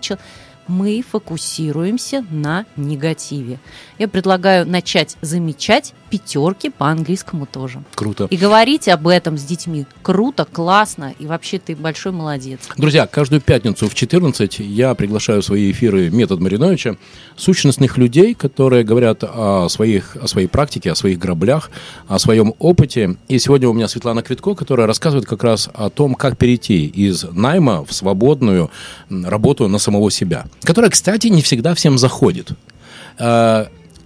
[0.68, 3.58] Мы фокусируемся на негативе.
[3.98, 7.82] Я предлагаю начать замечать пятерки по английскому тоже.
[7.94, 8.26] Круто.
[8.30, 12.60] И говорить об этом с детьми круто, классно, и вообще ты большой молодец.
[12.76, 16.96] Друзья, каждую пятницу в 14 я приглашаю в свои эфиры «Метод Мариновича»
[17.36, 21.70] сущностных людей, которые говорят о, своих, о своей практике, о своих граблях,
[22.08, 23.16] о своем опыте.
[23.28, 27.24] И сегодня у меня Светлана Квитко, которая рассказывает как раз о том, как перейти из
[27.24, 28.70] найма в свободную
[29.10, 30.46] работу на самого себя.
[30.62, 32.50] Которая, кстати, не всегда всем заходит.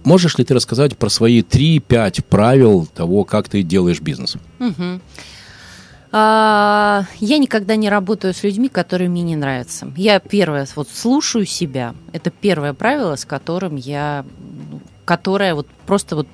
[0.03, 4.35] Можешь ли ты рассказать про свои 3-5 правил того, как ты делаешь бизнес?
[6.13, 9.91] А, Я никогда не работаю с людьми, которые мне не нравятся.
[9.95, 11.95] Я первое, вот слушаю себя.
[12.11, 14.25] Это первое правило, с которым я,
[14.71, 16.27] ну, которое вот просто вот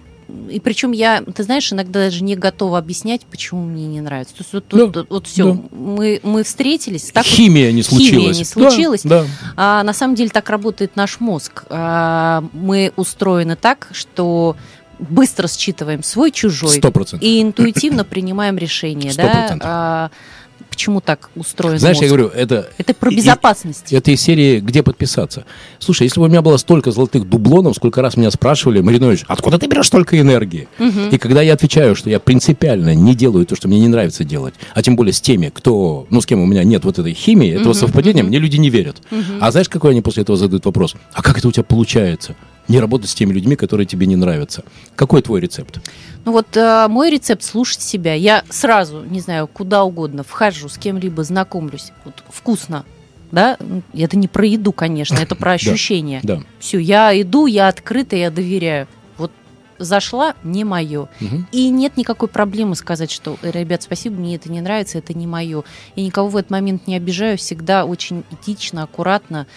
[0.50, 4.36] и причем я, ты знаешь, иногда даже не готова объяснять, почему мне не нравится.
[4.36, 5.60] То есть вот, Да, вот, все, да.
[5.72, 8.38] мы, мы встретились, так вот Химия не химия случилась.
[8.38, 9.02] не случилась.
[9.04, 9.28] Да, да.
[9.56, 11.64] А на самом деле так работает наш мозг.
[11.70, 14.56] А, мы устроены так, что
[15.00, 17.28] быстро считываем свой чужой Сто процентов.
[17.28, 19.12] и интуитивно принимаем решение.
[19.12, 19.30] Сто да?
[19.30, 19.70] процентов.
[19.72, 20.12] А,
[20.78, 22.08] почему так устроен Знаешь, я мозг?
[22.14, 22.70] говорю, это...
[22.78, 23.92] Это про безопасность.
[23.92, 25.44] и- Это из серии «Где подписаться?».
[25.80, 29.58] Слушай, если бы у меня было столько золотых дублонов, сколько раз меня спрашивали, Маринович, откуда
[29.58, 30.68] ты берешь столько энергии?
[31.12, 34.54] И когда я отвечаю, что я принципиально не делаю то, что мне не нравится делать,
[34.76, 37.60] а тем более с теми, кто, ну, с кем у меня нет вот этой химии,
[37.60, 39.02] этого совпадения, мне люди не верят.
[39.42, 40.94] А знаешь, какой они после этого задают вопрос?
[41.12, 42.36] А как это у тебя получается?
[42.68, 44.64] Не работать с теми людьми, которые тебе не нравятся.
[44.96, 45.80] Какой твой рецепт?
[46.26, 48.14] Ну вот э, мой рецепт слушать себя.
[48.14, 51.92] Я сразу, не знаю, куда угодно вхожу, с кем-либо знакомлюсь.
[52.04, 52.84] Вот вкусно.
[53.32, 56.20] Да, М, это не про еду, конечно, это про ощущения.
[56.24, 56.42] Да.
[56.60, 58.88] Все, я иду, я открыта, я доверяю.
[59.18, 59.32] Вот
[59.80, 61.08] зашла, не мое.
[61.52, 65.28] И нет никакой проблемы сказать, что, «Э, ребят, спасибо, мне это не нравится, это не
[65.28, 65.64] мое.
[65.96, 69.48] Я никого в этот момент не обижаю, всегда очень этично, аккуратно,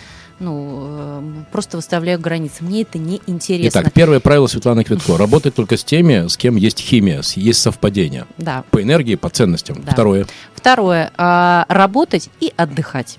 [0.41, 1.23] ну, э,
[1.53, 2.65] просто выставляю границы.
[2.65, 3.81] Мне это не интересно.
[3.81, 5.17] Итак, первое правило Светланы Квитко.
[5.19, 8.27] Работать только с теми, с кем есть химия, есть совпадение.
[8.39, 8.65] Да.
[8.71, 9.83] По энергии, по ценностям.
[9.83, 9.93] Да.
[9.93, 10.27] Второе.
[10.55, 11.13] Второе.
[11.17, 13.19] а, Работать и отдыхать.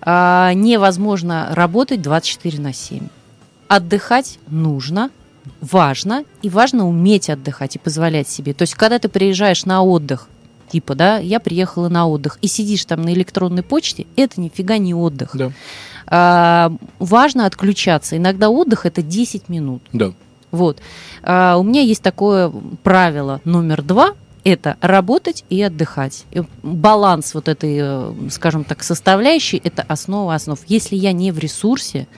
[0.00, 3.08] А, Невозможно работать 24 на 7.
[3.68, 5.10] Отдыхать нужно,
[5.60, 8.54] важно, и важно уметь отдыхать и позволять себе.
[8.54, 10.28] То есть, когда ты приезжаешь на отдых,
[10.70, 14.94] типа, да, я приехала на отдых, и сидишь там на электронной почте, это нифига не
[14.94, 15.30] отдых.
[15.34, 15.52] Да.
[16.06, 18.16] А, важно отключаться.
[18.16, 19.82] Иногда отдых это 10 минут.
[19.92, 20.12] Да.
[20.50, 20.80] Вот.
[21.22, 24.12] А, у меня есть такое правило номер два.
[24.44, 26.24] Это работать и отдыхать.
[26.32, 30.58] И баланс вот этой, э, скажем так, составляющей– это основа основ.
[30.66, 32.08] Если я не в ресурсе,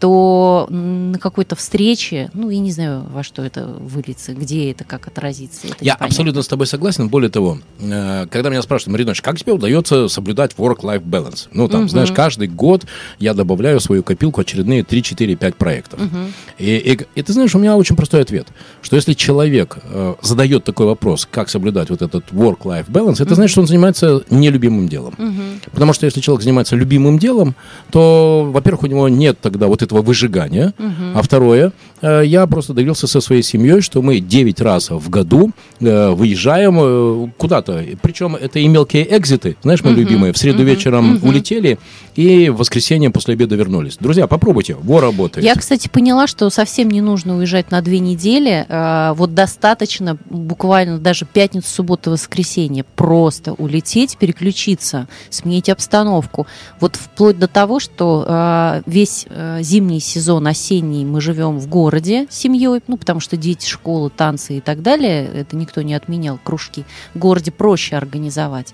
[0.00, 5.06] то на какой-то встрече, ну, я не знаю, во что это выльется, где это, как
[5.06, 5.66] отразится.
[5.66, 6.06] это Я непонятно.
[6.06, 7.08] абсолютно с тобой согласен.
[7.08, 11.48] Более того, э, когда меня спрашивают, Маринович, как тебе удается соблюдать work-life balance?
[11.52, 11.88] Ну, там, Мгм.
[11.90, 12.86] знаешь, каждый год
[13.18, 16.00] я добавляю в свою копилку очередные 3, 4, 5 проектов.
[16.00, 16.32] Мгм.
[16.58, 18.48] И, и- и ты знаешь, у меня очень простой ответ,
[18.80, 23.50] что если человек э, задает такой вопрос, как соблюдать вот этот work-life balance, это значит,
[23.52, 25.14] что он занимается нелюбимым делом.
[25.18, 25.60] Мгм.
[25.72, 27.54] Потому что если человек занимается любимым делом,
[27.90, 30.72] то, во-первых, у него нет тогда вот этого выжигания.
[30.78, 31.16] Мгм.
[31.18, 36.10] А второе, я просто договорился со своей семьей, что мы 9 раз в году э,
[36.10, 37.84] выезжаем э, куда-то.
[38.00, 40.32] Причем это и мелкие экзиты, знаешь, мои Мгм, любимые.
[40.32, 41.28] В среду мгм, вечером мгм.
[41.28, 41.78] улетели
[42.16, 43.98] и в воскресенье после обеда вернулись.
[43.98, 45.44] Друзья, попробуйте, во работает.
[45.44, 48.66] Я, кстати, поняла, что совсем не нужно уезжать на две недели.
[49.14, 56.46] Вот достаточно буквально даже пятницу, субботу, воскресенье просто улететь, переключиться, сменить обстановку.
[56.80, 59.26] Вот вплоть до того, что весь
[59.60, 64.58] зимний сезон, осенний, мы живем в городе, городе семьей, ну, потому что дети, школы, танцы
[64.58, 66.84] и так далее, это никто не отменял, кружки.
[67.14, 68.72] В городе проще организовать.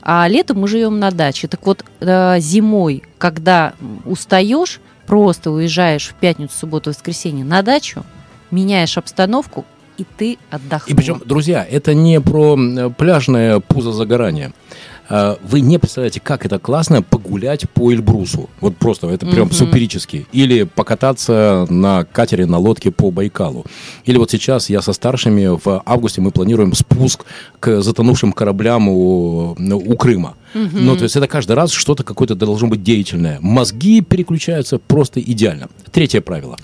[0.00, 1.48] А летом мы живем на даче.
[1.48, 8.04] Так вот, э, зимой, когда устаешь, просто уезжаешь в пятницу, субботу, воскресенье на дачу,
[8.52, 9.64] меняешь обстановку,
[9.98, 10.94] и ты отдохнул.
[10.94, 12.56] И причем, друзья, это не про
[12.96, 14.52] пляжное пузо загорания.
[15.08, 18.48] А, Вы не представляете, как это классно погулять по Эльбрусу.
[18.60, 19.52] Вот просто, это прям Мгм.
[19.52, 20.26] суперически.
[20.32, 23.64] Или покататься на катере, на лодке по Байкалу.
[24.04, 27.24] Или вот сейчас я со старшими в августе мы планируем спуск
[27.60, 30.34] к затонувшим кораблям у, у Крыма.
[30.54, 33.38] Ну, то есть это каждый раз что-то какое-то должно быть деятельное.
[33.40, 35.68] Мозги переключаются просто идеально.
[35.90, 36.56] Третье правило.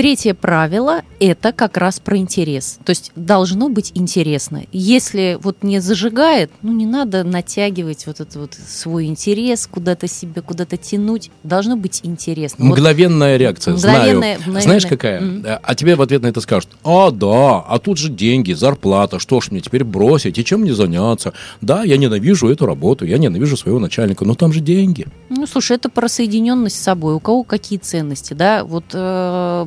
[0.00, 2.78] Третье правило– это как раз про интерес.
[2.86, 4.62] То есть должно быть интересно.
[4.72, 10.40] Если вот не зажигает, ну не надо натягивать вот этот вот свой интерес, куда-то себе,
[10.40, 11.30] куда-то тянуть.
[11.42, 12.64] Должно быть интересно.
[12.64, 14.38] Вот Мгновенная реакция, Мгновенная- знаю.
[14.38, 14.62] мгновенная.
[14.62, 15.20] Знаешь, какая?
[15.44, 19.18] А- А тебе в ответ на это скажут, а, да, а тут же деньги, зарплата,
[19.18, 21.34] что ж мне теперь бросить, и чем мне заняться?
[21.60, 25.08] Да, я ненавижу эту работу, я ненавижу своего начальника, но там же деньги.
[25.28, 27.12] Ну, слушай, это про соединенность с собой.
[27.12, 28.64] У кого какие ценности, да?
[28.64, 29.66] Вот э,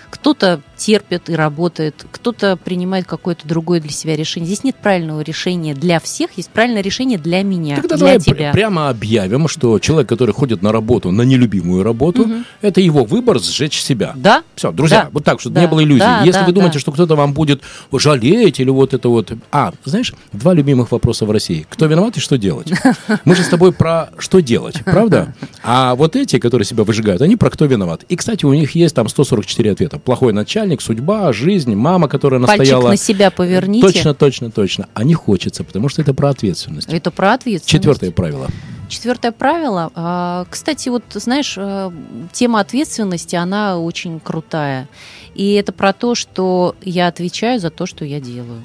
[0.11, 4.45] кто-то терпит и работает, кто-то принимает какое-то другое для себя решение.
[4.47, 8.23] Здесь нет правильного решения для всех, есть правильное решение для меня, Тогда для давай пр-
[8.35, 8.51] тебя.
[8.51, 12.45] прямо объявим, что человек, который ходит на работу, на нелюбимую работу, Мгм.
[12.61, 14.13] это его выбор сжечь себя.
[14.15, 14.43] Да?
[14.55, 15.09] Все, друзья, Да.
[15.13, 15.61] вот так, чтобы Да.
[15.61, 15.99] не было иллюзий.
[15.99, 16.79] Да, Если да, вы думаете, да.
[16.79, 19.31] что кто-то вам будет жалеть или вот это вот...
[19.51, 21.65] А, знаешь, два любимых вопроса в России.
[21.69, 22.71] Кто виноват и что делать?
[23.25, 25.33] Мы же с тобой про что делать, правда?
[25.63, 28.03] А вот эти, которые себя выжигают, они про кто виноват.
[28.09, 29.99] И, кстати, у них есть там 144 ответа.
[30.03, 32.89] Плохой начальник, судьба, жизнь, мама, которая Пальчик настояла...
[32.89, 33.85] на себя поверните.
[33.85, 34.87] Точно, точно, точно.
[34.93, 36.89] А не хочется, потому что это про ответственность.
[36.91, 37.69] Это про ответственность.
[37.69, 38.47] Четвертое правило.
[38.89, 39.89] Четвертое правило.
[39.95, 41.91] а, Кстати, вот знаешь, э,
[42.33, 44.89] тема ответственности, она очень крутая.
[45.33, 48.61] И это про то, что я отвечаю за то, что я делаю.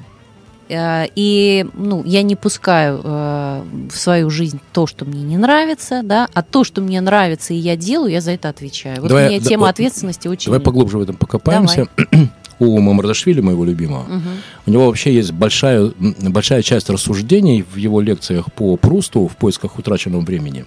[0.69, 6.01] Э, И ну, я не пускаю э, в свою жизнь то, что мне не нравится,
[6.03, 9.01] да, а то, что мне нравится и я делаю, я за это отвечаю.
[9.01, 10.45] Вот Давай, мне да, тема вот ответственности очень.
[10.45, 11.87] Давай поглубже в этом покопаемся.
[12.59, 14.23] У Мамардашвили, моего любимого, Мгм.
[14.65, 19.77] у него вообще есть большая, большая часть рассуждений в его лекциях по Прусту в поисках
[19.77, 20.65] утраченного времени.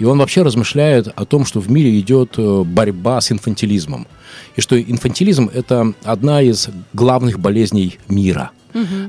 [0.00, 4.08] И он вообще размышляет о том, что в мире идет э, борьба с инфантилизмом.
[4.56, 8.50] И что инфантилизм– это одна из главных болезней мира.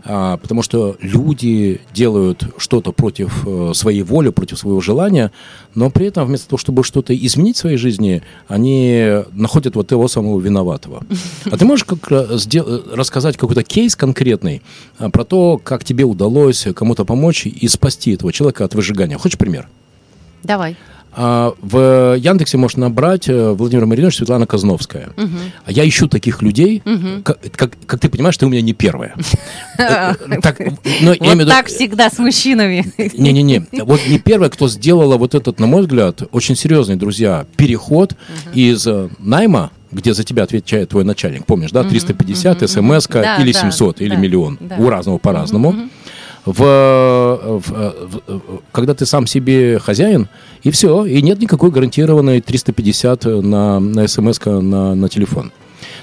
[0.06, 5.32] А, потому что люди делают что-то против э, своей воли, против своего желания,
[5.76, 10.08] но при этом вместо того, чтобы что-то изменить в своей жизни, они находят вот того
[10.08, 11.04] самого виноватого.
[11.46, 14.62] А ты можешь как э, э, рассказать какой-то кейс конкретный
[14.98, 19.18] а, про то, как тебе удалось кому-то помочь и спасти этого человека от выжигания?
[19.18, 19.68] Хочешь пример?
[20.44, 20.76] Давай.
[21.14, 25.10] А, в Яндексе можно набрать э, Владимир Маринович Светлана Казновская.
[25.18, 25.40] Мгм.
[25.66, 27.24] А я ищу таких людей, Мгм.
[27.24, 29.14] как, как- как ты понимаешь, ты у меня не первая.
[29.78, 32.86] Э, в Вот так всегда с мужчинами.
[33.18, 38.14] Не-не-не, вот не первая, кто сделала вот этот, на мой взгляд, очень серьезный, друзья, переход
[38.54, 43.52] из э, найма, где за тебя отвечает твой начальник, помнишь, да, 350, смс Да, или
[43.52, 45.76] да, 700, или миллион, у разного по-разному.
[46.46, 48.40] В, э, в, э, в, э,
[48.72, 50.28] когда ты сам себе хозяин,
[50.64, 55.52] и все, и нет никакой гарантированной 350 на, на смс на, на телефон.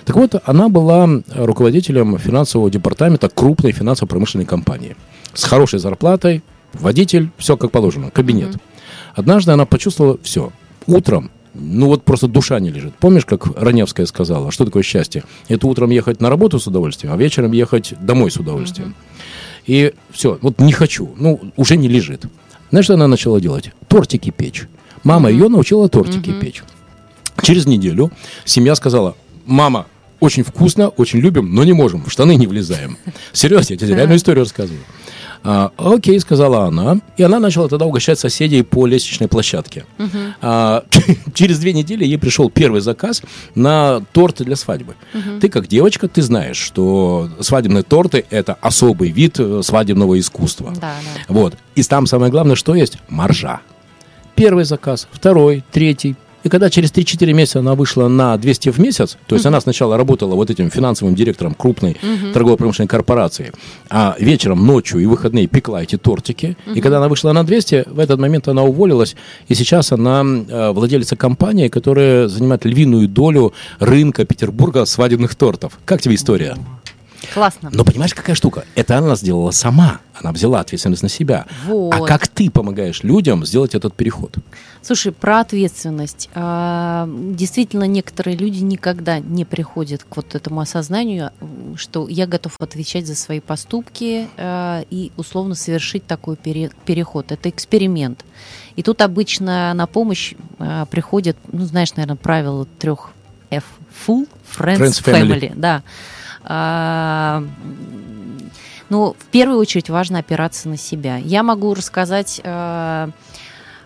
[0.05, 4.97] Так вот, она была руководителем финансового департамента крупной финансово-промышленной компании.
[5.35, 8.57] С хорошей зарплатой, водитель, все как положено, кабинет.
[9.15, 10.53] Однажды она почувствовала все.
[10.87, 12.95] Утром, ну вот просто душа не лежит.
[12.95, 15.25] Помнишь, как Раневская сказала, что такое счастье?
[15.49, 18.95] Это утром ехать на работу с удовольствием, а вечером ехать домой с удовольствием.
[19.69, 22.25] И все, вот не хочу, ну уже не лежит.
[22.71, 23.71] Знаешь, что она начала делать?
[23.87, 24.67] Тортики печь.
[25.05, 26.63] Мама ее научила тортики печь.
[27.43, 28.11] Через неделю
[28.45, 29.87] семья сказала, мама,
[30.21, 32.97] очень вкусно, очень любим, но не можем, в штаны не влезаем.
[33.33, 34.81] Серьезно, я тебе реальную историю рассказываю.
[35.45, 39.85] А, окей, сказала она, и она начала тогда угощать соседей по лестничной площадке.
[40.41, 40.85] А,
[41.35, 43.23] через две недели ей пришел первый заказ
[43.55, 44.95] на торты для свадьбы.
[45.41, 50.73] Ты как девочка, ты знаешь, что свадебные торты это особый вид э, свадебного искусства.
[50.75, 51.25] Да, да.
[51.29, 51.55] Вот.
[51.75, 52.99] И там самое главное, что есть?
[53.09, 53.61] Маржа.
[54.35, 56.17] Первый заказ, второй, третий.
[56.45, 59.97] И когда через 3-4 месяца она вышла на 200 в месяц, то есть она сначала
[59.97, 61.97] работала вот этим финансовым директором крупной
[62.33, 63.53] торгово-промышленной корпорации,
[63.91, 66.57] а вечером, ночью и выходные пекла эти тортики.
[66.75, 69.17] И когда она вышла на 200, в этот момент она уволилась,
[69.49, 75.79] и сейчас она э, владелица компании, которая занимает львиную долю рынка Петербурга свадебных тортов.
[75.85, 76.57] Как тебе история?
[77.35, 77.71] Классно.
[77.73, 78.65] Но понимаешь, какая штука?
[78.75, 80.01] Это она сделала сама.
[80.21, 81.47] Она взяла ответственность на себя.
[81.67, 81.95] Вот.
[81.95, 84.37] А как ты помогаешь людям сделать этот переход?
[84.83, 86.29] Слушай, про ответственность.
[86.35, 91.31] А, Действительно, некоторые люди никогда не приходят к вот этому осознанию,
[91.77, 97.33] что я готов отвечать за свои поступки а, и условно совершить такой пере- переход.
[97.33, 98.25] Это эксперимент.
[98.77, 103.11] И тут обычно на помощь а, приходят, ну, знаешь, наверное, правило трех
[103.51, 103.65] F.
[104.07, 105.29] Full, friends, Friends, family.
[105.41, 105.53] family.
[105.57, 105.83] Да.
[106.51, 107.45] А,
[108.89, 111.19] ну, в первую очередь важно опираться на себя.
[111.19, 113.11] Я могу рассказать, э,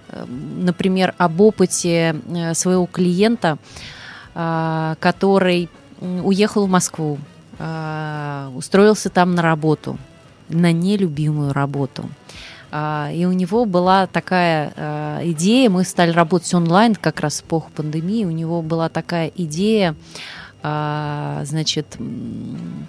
[0.09, 3.59] э, например, об опыте э, своего клиента,
[4.35, 5.69] который
[6.01, 7.19] уехал в Москву,
[7.59, 9.99] устроился там на работу,
[10.49, 12.09] на нелюбимую работу.
[12.71, 14.73] А, И у него была такая
[15.23, 19.95] идея, мы стали работать онлайн как раз в эпоху пандемии, у него была такая идея,
[20.63, 22.89] значит, м,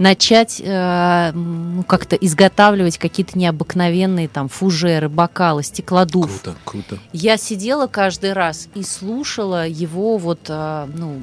[0.00, 6.42] начать э, ну, как-то изготавливать какие-то необыкновенные там фужеры, бокалы, стеклодув.
[6.42, 6.98] Круто, круто.
[7.12, 11.20] Я сидела каждый раз и слушала его вот, а, ну,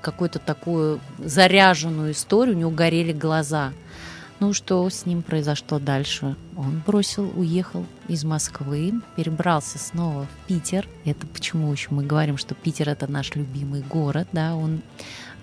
[0.00, 3.72] какую-то такую заряженную историю, у него горели глаза.
[4.38, 6.36] Ну, что с ним произошло дальше?
[6.56, 10.88] Он бросил, уехал из Москвы, перебрался снова в Питер.
[11.04, 14.82] Это почему еще мы говорим, что Питер это наш любимый город, да, он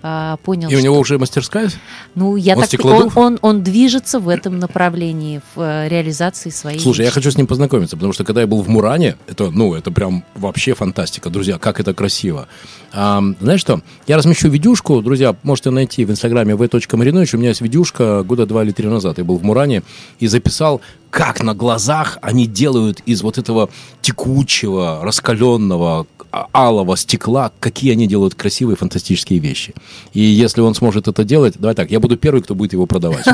[0.02, 0.84] а, понял, И у что...
[0.84, 1.70] него уже мастерская?
[2.14, 2.62] Ну, я Он так...
[2.62, 3.16] Он, стеклодув?
[3.16, 7.20] он, он движется в этом направлении, в э, реализации своей Слушай, я мечты.
[7.20, 10.24] хочу с ним познакомиться, потому что когда я был в Муране, это, ну, это прям
[10.34, 12.46] вообще фантастика, друзья, как это красиво.
[12.92, 17.60] А, знаешь что, я размещу видюшку, друзья, можете найти в инстаграме v.marinovich, у меня есть
[17.60, 19.82] видюшка года два или три назад, я был в Муране
[20.20, 20.80] и записал,
[21.10, 23.68] как на глазах они делают из вот этого
[24.00, 29.74] текучего, раскаленного, алого стекла, какие они делают красивые, фантастические вещи.
[30.12, 33.26] И если он сможет это делать, давай так, я буду первый, кто будет его продавать.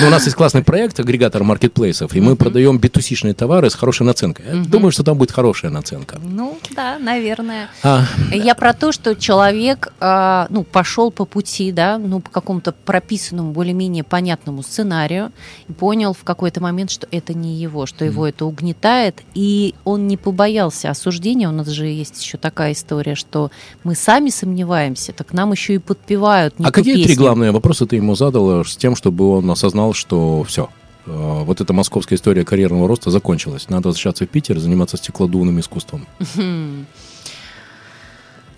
[0.00, 2.88] Ну, у нас есть классный проект, агрегатор маркетплейсов, и мы продаем b
[3.36, 4.46] товары с хорошей наценкой.
[4.46, 6.18] Я думаю, что там будет хорошая наценка.
[6.22, 7.68] Ну, да, наверное.
[7.82, 12.72] А, Я про то, что человек, а, ну, пошел по пути, да, ну, по какому-то
[12.72, 15.32] прописанному, более-менее понятному сценарию,
[15.68, 20.08] и понял в какой-то момент, что это не его, что его это угнетает, и он
[20.08, 21.48] не побоялся осуждения.
[21.48, 23.50] У нас же есть еще такая история, что
[23.84, 26.58] мы сами сомневаемся, так нам еще и подпевают.
[26.58, 27.22] не а какие три песню.
[27.22, 30.68] главные вопроса ты ему задал с тем, чтобы он осознал, что все,
[31.06, 33.68] вот эта московская история карьерного роста закончилась.
[33.68, 36.06] Надо возвращаться в Питер заниматься стеклодувным искусством.
[36.34, 36.86] Хм.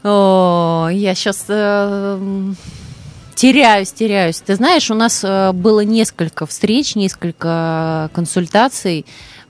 [0.02, 1.44] О, я сейчас
[3.38, 4.40] теряюсь, теряюсь.
[4.40, 9.06] Ты знаешь, у нас э, было несколько встреч, несколько консультаций,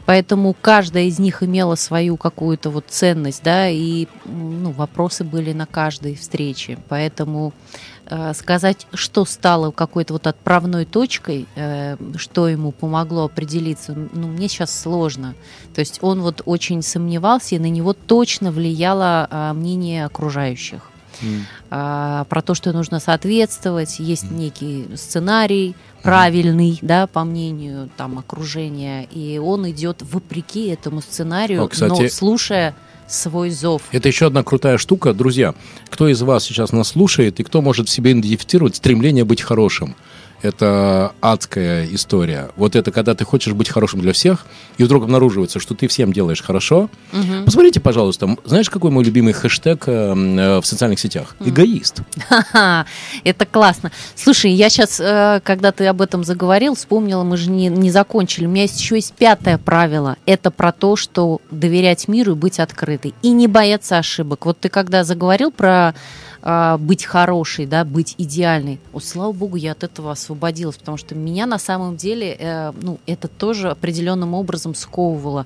[0.09, 5.67] поэтому каждая из них имела свою какую-то вот ценность, да, и ну, вопросы были на
[5.67, 6.79] каждой встрече.
[6.89, 7.53] Поэтому
[8.07, 14.49] э, сказать, что стало какой-то вот отправной точкой, э, что ему помогло определиться, ну, мне
[14.49, 15.35] сейчас сложно.
[15.75, 20.91] То есть он вот очень сомневался, и на него точно влияло а, мнение окружающих.
[21.71, 29.05] А, про то, что нужно соответствовать, есть некий сценарий правильный, да, по мнению там окружения,
[29.05, 32.75] и он идет вопреки этому сценарию, О, кстати- но слушая
[33.07, 33.83] свой зов.
[33.91, 35.15] Это еще одна крутая штука.
[35.15, 35.55] Друзья,
[35.89, 39.97] кто из вас сейчас нас слушает и кто может в себе идентифицировать стремление быть хорошим?
[40.43, 42.51] Это адская история.
[42.57, 44.47] Вот это когда ты хочешь быть хорошим для всех,
[44.77, 46.89] и вдруг обнаруживается, что ты всем делаешь хорошо.
[47.45, 51.35] Посмотрите, пожалуйста, знаешь, какой мой любимый хэштег э, э, в социальных сетях?
[51.41, 52.03] Эгоист.
[52.29, 52.87] Ха-ха,
[53.25, 53.91] это классно.
[54.15, 54.97] Слушай, я сейчас,
[55.45, 58.47] когда ты об этом заговорил, вспомнила, мы же не, не закончили.
[58.47, 60.17] У меня есть еще есть пятое правило.
[60.27, 63.15] Это про то, что доверять миру и быть открытой.
[63.23, 64.47] И не бояться ошибок.
[64.47, 65.95] Вот ты когда заговорил про
[66.51, 68.81] а, быть хорошей, да, быть идеальной.
[68.95, 72.99] О, слава богу, я от этого освободилась, потому что меня на самом деле, э, ну,
[73.05, 75.45] это тоже определенным образом сковывало.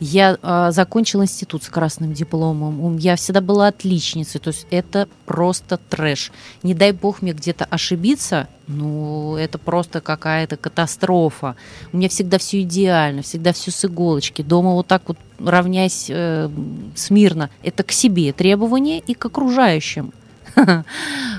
[0.00, 2.98] Я э, закончила институт с красным дипломом.
[2.98, 4.38] Я всегда была отличницей.
[4.38, 6.30] То есть это просто трэш.
[6.62, 11.56] Не дай бог мне где-то ошибиться, ну, это просто какая-то катастрофа.
[11.90, 14.42] У меня всегда все идеально, всегда все с иголочки.
[14.42, 16.50] Дома вот так вот равняясь э,
[16.94, 17.48] смирно.
[17.62, 20.12] Это к себе требования и к окружающим.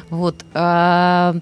[0.10, 0.36] Вот.
[0.54, 1.36] А,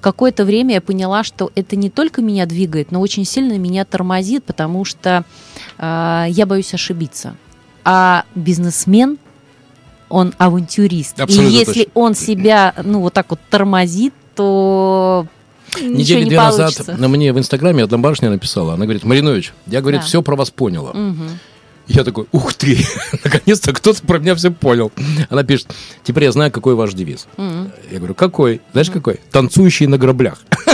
[0.00, 4.44] Какое-то время я поняла, что это не только меня двигает, но очень сильно меня тормозит,
[4.44, 5.24] потому что
[5.76, 7.36] а, я боюсь ошибиться.
[7.84, 9.18] А бизнесмен,
[10.08, 11.20] он авантюрист.
[11.20, 11.90] Абсолютно И если точно.
[11.94, 15.26] он себя, ну, вот так вот тормозит, то
[15.78, 16.96] Недели не две назад получится.
[16.96, 18.74] на мне в Инстаграме одна барышня написала.
[18.74, 20.06] Она говорит, Маринович, я, говорит, Да.
[20.06, 20.92] все про вас поняла.
[20.94, 21.28] Мгм.
[21.92, 22.78] Я такой, ух ты,
[23.24, 24.92] наконец-то кто-то про меня все понял.
[25.28, 25.74] Она пишет,
[26.04, 27.26] теперь я знаю, какой ваш девиз.
[27.36, 27.72] Мгм.
[27.90, 28.60] Я говорю, какой?
[28.70, 29.18] Знаешь, какой?
[29.32, 30.38] Танцующий на граблях.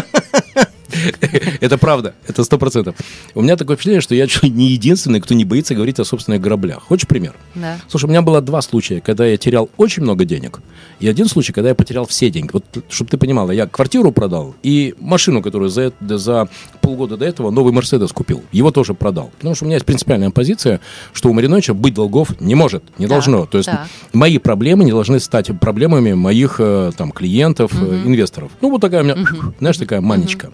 [1.60, 2.96] Это правда, это сто процентов.
[3.34, 6.40] У меня такое впечатление, что я чуть не единственный, кто не боится говорить о собственных
[6.40, 6.82] граблях.
[6.84, 7.34] Хочешь пример?
[7.54, 7.78] Да.
[7.88, 10.60] Слушай, у меня было два случая, когда я терял очень много денег,
[11.00, 12.50] и один случай, когда я потерял все деньги.
[12.52, 16.48] Вот, чтобы ты понимала, я квартиру продал и машину, которую за, за
[16.80, 18.42] полгода до этого новый Мерседес купил.
[18.52, 19.30] Его тоже продал.
[19.38, 20.80] Потому что у меня есть принципиальная позиция,
[21.12, 23.46] что у Мариновича быть долгов не может, не Так, должно.
[23.46, 23.88] То есть так.
[24.12, 28.50] мои проблемы не должны стать проблемами моих э, там клиентов, э, инвесторов.
[28.60, 29.16] Ну вот такая у меня,
[29.58, 30.50] знаешь, такая манечка.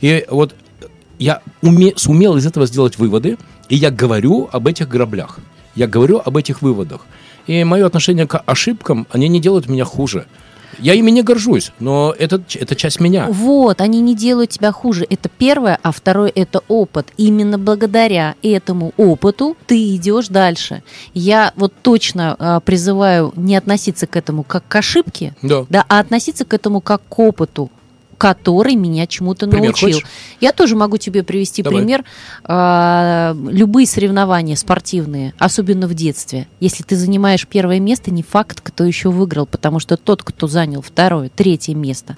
[0.00, 0.54] И вот
[1.18, 3.36] я уме- сумел из этого сделать выводы,
[3.68, 5.38] и я говорю об этих граблях.
[5.74, 7.06] Я говорю об этих выводах.
[7.46, 10.26] И мое отношение к ошибкам, они не делают меня хуже.
[10.78, 13.26] Я ими не горжусь, но это, это часть меня.
[13.28, 15.06] Вот, они не делают тебя хуже.
[15.10, 17.08] Это первое, а второе это опыт.
[17.18, 20.82] Именно благодаря этому опыту ты идешь дальше.
[21.12, 25.66] Я вот точно а, призываю не относиться к этому как к ошибке, Да.
[25.68, 27.70] да, а относиться к этому как к опыту
[28.22, 29.88] который меня чему-то научил.
[29.88, 30.06] хочешь?
[30.40, 31.80] Я тоже могу тебе привести Давай.
[31.80, 32.04] пример.
[32.44, 38.84] А, любые соревнования спортивные, особенно в детстве, если ты занимаешь первое место, не факт, кто
[38.84, 42.16] еще выиграл, потому что тот, кто занял второе, третье место,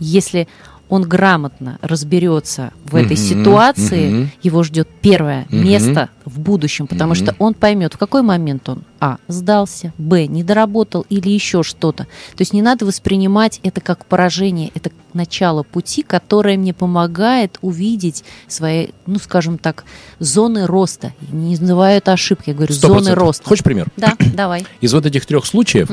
[0.00, 0.48] если
[0.94, 7.54] он грамотно разберется в этой ситуации, его ждет первое место в будущем, потому что он
[7.54, 12.04] поймет, в какой момент он а сдался, б не доработал или еще что-то.
[12.04, 18.24] То есть не надо воспринимать это как поражение, это начало пути, которое мне помогает увидеть
[18.48, 19.84] свои, ну скажем так,
[20.20, 21.12] зоны роста.
[21.20, 23.22] Я Не называю это ошибкой, я говорю Сто зоны процентов.
[23.22, 23.44] роста.
[23.44, 23.88] Хочешь пример?
[23.98, 24.66] Да, давай.
[24.80, 25.90] Из вот этих трех случаев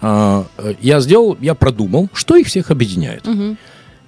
[0.00, 3.26] а, э, я сделал, я продумал, что их всех объединяет.
[3.26, 3.58] мгм.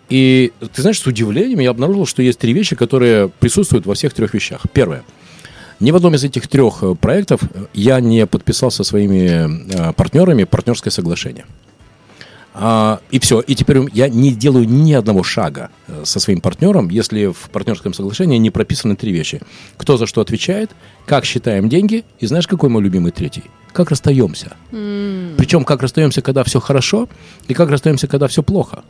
[0.08, 4.12] И ты знаешь, с удивлением я обнаружил, что есть три вещи, которые присутствуют во всех
[4.12, 4.62] трех вещах.
[4.72, 5.04] Первое.
[5.80, 9.92] Ни в одном из этих трех э, проектов э, я не подписал со своими э,
[9.92, 11.46] партнерами партнерское соглашение.
[12.54, 13.40] А, и все.
[13.40, 15.70] И теперь я не делаю ни одного шага
[16.04, 19.40] со своим партнером, если в партнерском соглашении не прописаны три вещи.
[19.76, 20.70] Кто за что отвечает,
[21.04, 23.42] как считаем деньги, и знаешь, какой мой любимый третий?
[23.74, 24.56] Как расстаемся.
[24.70, 27.08] Причем как расстаемся, когда все хорошо,
[27.48, 28.84] и как расстаемся, когда все плохо.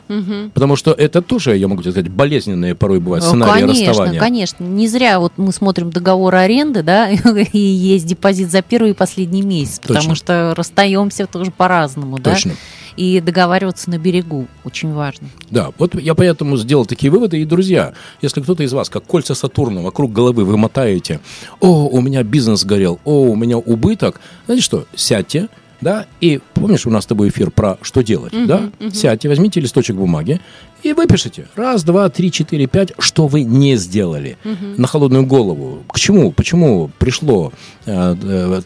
[0.53, 4.19] Потому что это тоже, я могу тебе сказать, болезненные порой бывают Ну, сценарии конечно, расставания.
[4.19, 4.63] конечно.
[4.63, 7.09] Не зря вот мы смотрим договор аренды, да,
[7.51, 10.15] и есть депозит за первый и последний месяц, потому Точно.
[10.15, 12.31] что расстаемся тоже по-разному, да.
[12.31, 12.51] Точно.
[12.97, 15.27] И договариваться на берегу очень важно.
[15.49, 17.41] Да, вот я поэтому сделал такие выводы.
[17.41, 21.19] И, друзья, если кто-то из вас, как кольца Сатурна, вокруг головы вы мотаете,
[21.59, 25.49] о, у меня бизнес сгорел, о, у меня убыток, знаете что, сядьте,
[25.81, 28.71] да, и помнишь, у нас с тобой эфир про что делать, да?
[28.91, 30.39] Сядьте, возьмите листочек бумаги
[30.85, 34.37] и выпишите раз, два, три, четыре, пять, что вы не сделали
[34.77, 35.83] на холодную голову.
[35.91, 37.51] К чему, почему пришло,
[37.85, 38.61] э, э,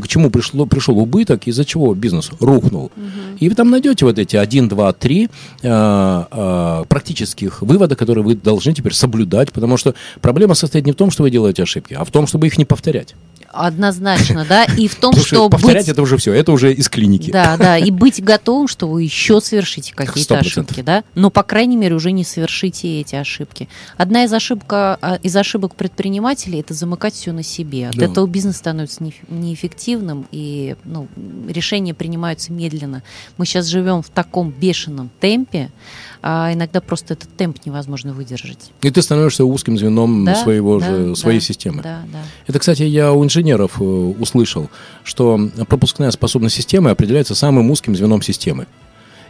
[0.00, 2.92] к чему пришло, пришел убыток, из-за чего бизнес рухнул.
[3.40, 5.30] И вы там найдете вот эти один, два, три
[5.62, 10.96] э, э, практических вывода, которые вы должны теперь соблюдать, потому что проблема состоит не в
[10.96, 13.14] том, что вы делаете ошибки, а в том, чтобы их не повторять.
[13.50, 14.64] Однозначно, да.
[14.64, 15.88] И в том, Потому что повторять быть...
[15.88, 17.30] это уже все, это уже из клиники.
[17.30, 21.76] Да, да, и быть готовым, что вы еще совершите какие-то ошибки, да, но, по крайней
[21.76, 23.68] мере, уже не совершите эти ошибки.
[23.96, 27.90] Одна из, ошибка, а, из ошибок предпринимателей– это замыкать все на себе.
[27.90, 28.06] От Да.
[28.06, 31.06] этого бизнес становится неэф- неэффективным, и ну,
[31.46, 33.04] решения принимаются медленно.
[33.36, 35.70] Мы сейчас живем в таком бешеном темпе,
[36.22, 38.72] а иногда просто этот темп невозможно выдержать.
[38.82, 41.82] И ты становишься узким звеном Да, своего да, же, своей да, системы.
[41.84, 42.18] Да, да.
[42.48, 44.70] Это, кстати, я у инженеров э, услышал,
[45.04, 48.66] что пропускная способность системы определяется самым узким звеном системы.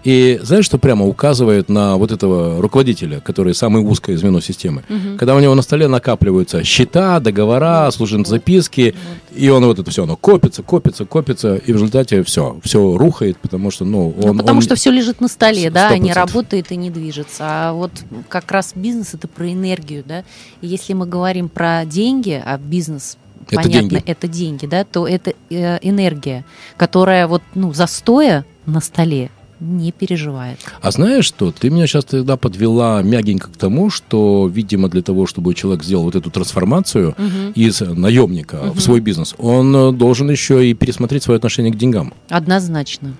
[0.04, 4.84] И знаешь, что прямо указывает на вот этого руководителя, который самое узкое звено системы?
[5.18, 8.94] Когда у него на столе накапливаются счета, договора, служебные записки,
[9.34, 13.38] и он вот это все, оно копится, копится, копится, и в результате все, все рухает,
[13.38, 14.38] потому что, ну, Ну, он...
[14.38, 17.38] потому он- что все лежит на столе, да, Сто а не работает и не движется.
[17.40, 17.90] А вот
[18.28, 20.24] как раз бизнес это про энергию, да.
[20.60, 24.04] И если мы говорим про деньги, а бизнес Это понятно, деньги.
[24.06, 26.44] это деньги, да, то это э, энергия,
[26.76, 29.30] которая вот ну застоя на столе
[29.60, 30.58] не переживает.
[30.80, 31.52] А знаешь что?
[31.52, 36.04] Ты меня сейчас тогда подвела мягенько к тому, что, видимо, для того, чтобы человек сделал
[36.04, 37.14] вот эту трансформацию
[37.54, 42.14] из наемника в свой бизнес, он э, должен еще и пересмотреть свое отношение к деньгам.
[42.28, 43.14] Однозначно.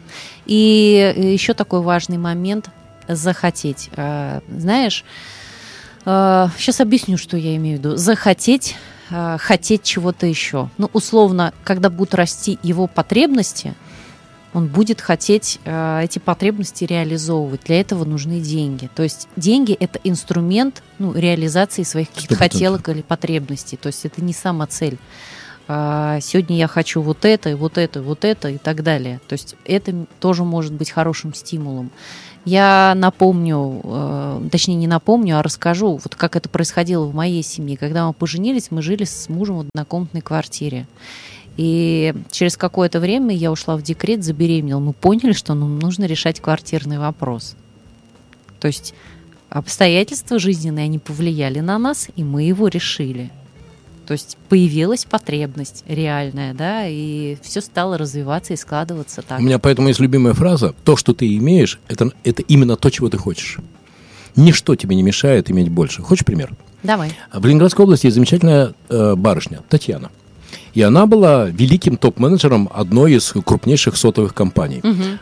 [0.46, 2.70] И еще такой важный момент
[3.08, 3.90] захотеть.
[3.96, 5.04] Э, Знаешь,
[6.04, 7.96] сейчас объясню, что я имею в виду.
[7.96, 8.76] Захотеть,
[9.10, 10.70] э, хотеть чего-то еще.
[10.78, 13.74] Ну, условно, когда будут расти его потребности,
[14.54, 17.62] он будет хотеть э, эти потребности реализовывать.
[17.64, 18.88] Для этого нужны деньги.
[18.94, 22.38] То есть деньги это инструмент ну, реализации своих каких-то 100%.
[22.38, 23.76] хотелок или потребностей.
[23.76, 24.98] То есть это не сама цель.
[25.68, 29.20] А, Сегодня я хочу вот это, и вот это, вот это и так далее.
[29.28, 31.90] То есть это тоже может быть хорошим стимулом.
[32.46, 37.76] Я напомню, э, точнее не напомню, а расскажу, вот как это происходило в моей семье.
[37.76, 40.86] Когда мы поженились, мы жили с мужем в однокомнатной квартире.
[41.58, 44.78] И через какое-то время я ушла в декрет, забеременела.
[44.78, 47.56] Мы поняли, что нам нужно решать квартирный вопрос.
[48.60, 48.94] То есть
[49.50, 53.30] обстоятельства жизненные, они повлияли на нас, и мы его решили.
[54.06, 59.40] То есть появилась потребность реальная, да, и все стало развиваться и складываться так.
[59.40, 63.10] У меня поэтому есть любимая фраза: то, что ты имеешь, это, это именно то, чего
[63.10, 63.58] ты хочешь.
[64.36, 66.02] Ничто тебе не мешает иметь больше.
[66.02, 66.54] Хочешь пример?
[66.84, 67.10] Давай.
[67.32, 70.10] В Ленинградской области есть замечательная э, барышня Татьяна.
[70.74, 74.80] И она была великим топ-менеджером одной из крупнейших сотовых компаний.
[74.82, 75.18] Угу.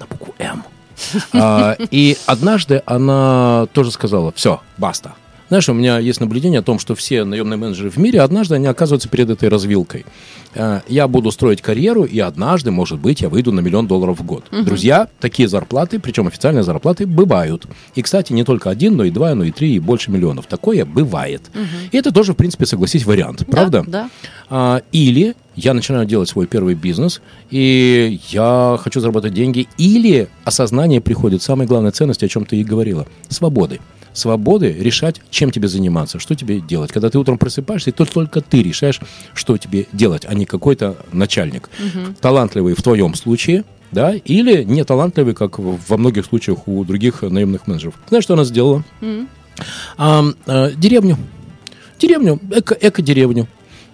[0.00, 0.64] На букву М.
[1.32, 5.14] А, и однажды она тоже сказала, все, баста.
[5.48, 8.66] Знаешь, у меня есть наблюдение о том, что все наемные менеджеры в мире однажды они
[8.66, 10.06] оказываются перед этой развилкой.
[10.54, 14.24] Э, Я буду строить карьеру, и однажды, может быть, я выйду на миллион долларов в
[14.24, 14.44] год.
[14.50, 17.66] Друзья, такие зарплаты, причем официальные зарплаты, бывают.
[17.94, 20.46] И, кстати, не только один, но и два, но и три, и больше миллионов.
[20.46, 21.42] Такое бывает.
[21.92, 23.44] И это тоже, в принципе, согласись, вариант.
[23.50, 23.84] Правда?
[23.86, 24.10] Да,
[24.48, 27.20] А, или я начинаю делать свой первый бизнес,
[27.50, 32.64] и я хочу заработать деньги, или осознание приходит, самой главной ценности, о чем ты и
[32.64, 33.80] говорила, свободы.
[34.14, 36.92] Свободы решать, чем тебе заниматься, что тебе делать.
[36.92, 39.00] Когда ты утром просыпаешься, то только ты решаешь,
[39.34, 41.68] что тебе делать, а не какой-то начальник.
[42.20, 47.66] Талантливый в твоем случае, да, или не талантливый, как во многих случаях у других наемных
[47.66, 47.94] менеджеров.
[48.08, 48.82] Знаешь, что она сделала?
[49.96, 51.16] А, а, деревню.
[51.98, 53.46] Деревню, эко, эко-деревню.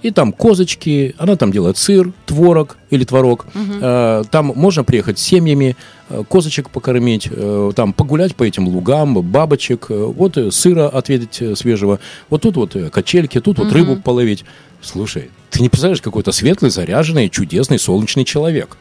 [0.02, 3.46] И там козочки, она там делает сыр, творог или творог.
[3.54, 5.76] Э, там можно приехать с семьями,
[6.08, 12.42] э, козочек покормить, э, там погулять по этим лугам, бабочек, вот сыра отведать свежего, вот
[12.42, 14.44] тут вот качельки, тут вот рыбу половить.
[14.80, 18.78] Слушай, ты не представляешь, какой-то светлый, заряженный, чудесный, солнечный человек.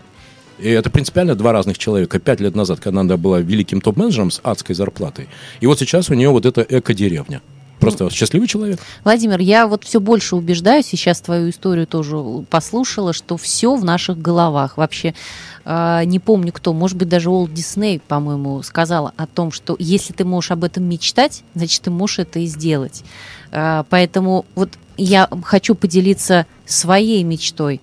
[0.59, 2.20] И это принципиально два разных человека.
[2.20, 5.28] Пять лет назад, когда она была великим топ-менеджером с адской зарплатой,
[5.59, 7.41] и вот сейчас у нее вот эта эко-деревня.
[7.80, 8.80] Просто счастливый человек.
[9.03, 12.17] Владимир, я вот все больше убеждаюсь, сейчас твою историю тоже
[12.49, 14.77] послушала, что все в наших головах.
[14.77, 15.15] Вообще,
[15.63, 20.13] э, не помню кто, может быть, даже Уолт Дисней, по-моему, сказала о том, что если
[20.13, 23.03] ты можешь об этом мечтать, значит, ты можешь это и сделать.
[23.51, 27.82] Э, поэтому вот я хочу поделиться своей мечтой.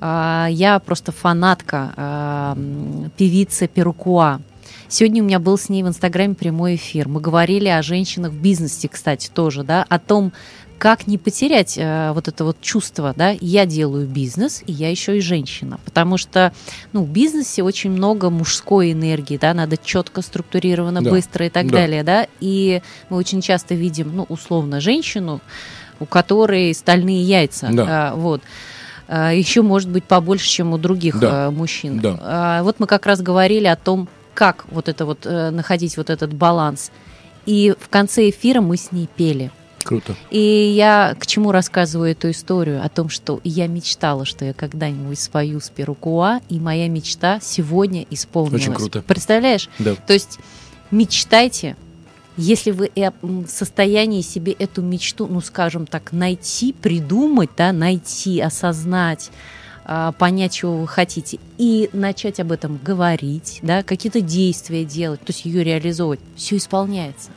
[0.00, 4.40] Э, я просто фанатка э, певицы Перукуа.
[4.88, 7.08] Сегодня у меня был с ней в Инстаграме прямой эфир.
[7.08, 10.32] Мы говорили о женщинах в бизнесе, кстати, тоже, да, о том,
[10.78, 15.16] как не потерять э, вот это вот чувство, да, я делаю бизнес, и я еще
[15.16, 16.52] и женщина, потому что,
[16.92, 21.10] ну, в бизнесе очень много мужской энергии, да, надо четко, структурированно, Да.
[21.10, 21.78] быстро и так Да.
[21.78, 25.40] далее, да, и мы очень часто видим, ну, условно, женщину,
[25.98, 27.86] у которой стальные яйца, Да.
[27.88, 28.42] а, вот.
[29.08, 31.46] А, Еще может быть побольше, чем у других Да.
[31.46, 32.00] а, мужчин.
[32.00, 32.18] Да.
[32.20, 36.10] А, Вот мы как раз говорили о том, как вот это вот э, находить вот
[36.10, 36.92] этот баланс.
[37.46, 39.50] И в конце эфира мы с ней пели.
[39.82, 40.14] Круто.
[40.30, 42.84] И я к чему рассказываю эту историю?
[42.84, 48.04] О том, что я мечтала, что я когда-нибудь спою с Перукуа, и моя мечта сегодня
[48.10, 48.62] исполнилась.
[48.62, 49.02] Очень круто.
[49.02, 49.70] Представляешь?
[49.78, 49.94] Да.
[49.94, 50.38] То есть
[50.90, 51.76] мечтайте,
[52.36, 52.90] если вы
[53.22, 59.30] в состоянии себе эту мечту, ну, скажем так, найти, придумать, да, найти, осознать,
[60.18, 65.44] понять, чего вы хотите, и начать об этом говорить, да, какие-то действия делать, то есть
[65.44, 67.30] ее реализовывать, все исполняется.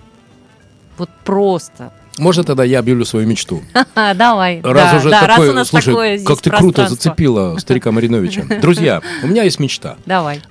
[0.97, 1.93] Вот просто.
[2.17, 3.61] Можно тогда я объявлю свою мечту?
[3.95, 4.61] Давай.
[4.61, 7.91] Раз да, уже да, такой, раз у нас слушай, такое как ты круто зацепила старика
[7.91, 8.43] Мариновича.
[8.61, 9.95] Друзья, у меня есть мечта.
[10.05, 10.41] Давай.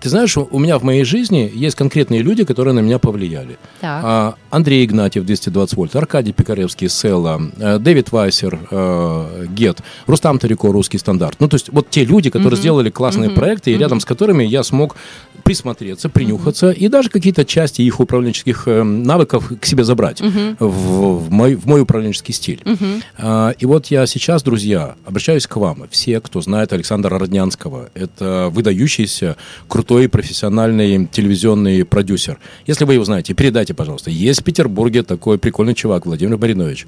[0.00, 3.58] Ты знаешь, у меня в моей жизни есть конкретные люди, которые на меня повлияли.
[3.80, 4.02] Так.
[4.04, 10.72] А, Андрей Игнатьев, 220 вольт, Аркадий Пикаревский, Села, э, Дэвид Вайсер, э, Гет, Рустам Тарико,
[10.72, 11.36] Русский стандарт.
[11.40, 14.62] Ну, то есть вот те люди, которые сделали классные проекты, и рядом с которыми я
[14.62, 14.96] смог
[15.46, 21.30] присмотреться, принюхаться и даже какие-то части их управленческих э, навыков к себе забрать в, в
[21.30, 22.64] мой, в мой управленческий стиль.
[23.16, 27.90] А, и вот я сейчас, друзья, обращаюсь к вам, все, кто знает Александра Роднянского.
[27.94, 29.36] Это выдающийся,
[29.68, 32.40] крутой, профессиональный телевизионный продюсер.
[32.66, 34.10] Если вы его знаете, передайте, пожалуйста.
[34.10, 36.86] Есть в Петербурге такой прикольный чувак, Владимир Маринович.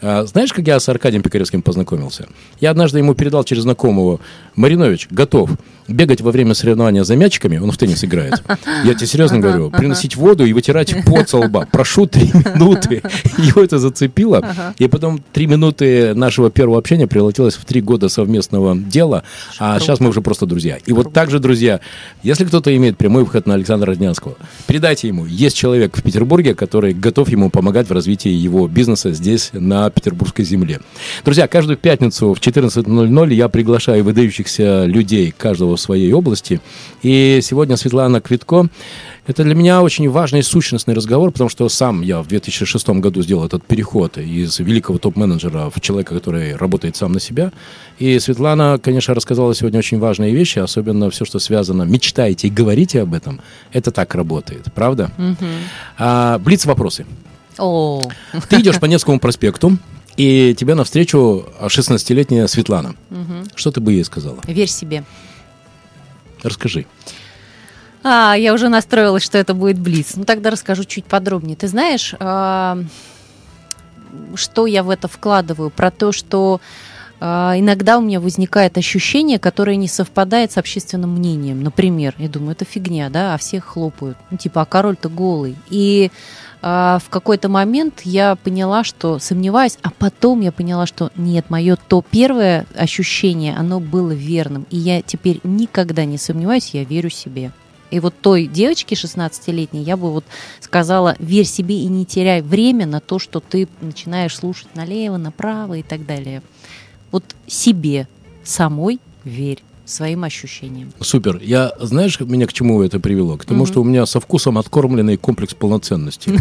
[0.00, 2.28] А, знаешь, как я с Аркадием Пикаревским познакомился?
[2.60, 4.20] Я однажды ему передал через знакомого,
[4.54, 5.50] Маринович, готов
[5.88, 8.42] бегать во время соревнования за мячиками, он в теннис играет.
[8.84, 11.66] Я тебе серьезно говорю, приносить воду и вытирать пот со лба.
[11.70, 13.02] Прошу три минуты.
[13.38, 14.74] Его это зацепило.
[14.78, 19.22] И потом три минуты нашего первого общения превратилось в три года совместного дела.
[19.58, 20.78] А сейчас мы уже просто друзья.
[20.86, 21.80] И вот так же, друзья,
[22.22, 25.26] если кто-то имеет прямой выход на Александра Роднянского, передайте ему.
[25.26, 30.44] Есть человек в Петербурге, который готов ему помогать в развитии его бизнеса здесь, на петербургской
[30.44, 30.80] земле.
[31.24, 36.60] Друзья, каждую пятницу в 14.00 я приглашаю выдающихся людей, каждого в своей области.
[37.02, 38.68] И сегодня Светлана Квитко.
[39.26, 43.44] Это для меня очень важный сущностный разговор, потому что сам я в 2006 году сделал
[43.44, 47.52] этот переход из великого топ-менеджера в человека, который работает сам на себя.
[47.98, 53.02] И Светлана, конечно, рассказала сегодня очень важные вещи, особенно все, что связано, мечтаете и говорите
[53.02, 53.40] об этом.
[53.72, 55.10] Это так работает, правда?
[55.98, 57.04] А, Блиц вопросы.
[57.58, 58.02] О,
[58.48, 59.78] Ты идешь по Невскому проспекту,
[60.16, 62.94] и тебе навстречу 16-летняя Светлана.
[63.54, 64.38] Что ты бы ей сказала?
[64.46, 65.04] верь себе.
[66.46, 66.86] Расскажи.
[68.02, 70.14] А, я уже настроилась, что это будет Блиц.
[70.16, 71.56] Ну, тогда расскажу чуть подробнее.
[71.56, 72.78] Ты знаешь, а,
[74.34, 75.70] что я в это вкладываю?
[75.70, 76.60] Про то, что
[77.18, 81.62] а, иногда у меня возникает ощущение, которое не совпадает с общественным мнением.
[81.62, 84.16] Например, я думаю, это фигня, да, а всех хлопают.
[84.30, 85.56] Ну, типа, а король-то голый.
[85.68, 86.10] И
[86.62, 92.04] в какой-то момент я поняла, что сомневаюсь, а потом я поняла, что нет, мое то
[92.10, 94.66] первое ощущение, оно было верным.
[94.70, 97.52] И я теперь никогда не сомневаюсь, я верю себе.
[97.90, 100.24] И вот той девочке 16-летней я бы вот
[100.60, 105.74] сказала, верь себе и не теряй время на то, что ты начинаешь слушать налево, направо
[105.74, 106.42] и так далее.
[107.12, 108.08] Вот себе
[108.42, 110.92] самой верь своим ощущениям.
[111.00, 111.38] Супер.
[111.42, 113.36] Я, знаешь, меня к чему это привело?
[113.36, 113.66] К тому, Мгм.
[113.72, 116.30] что у меня со вкусом откормленный комплекс полноценности.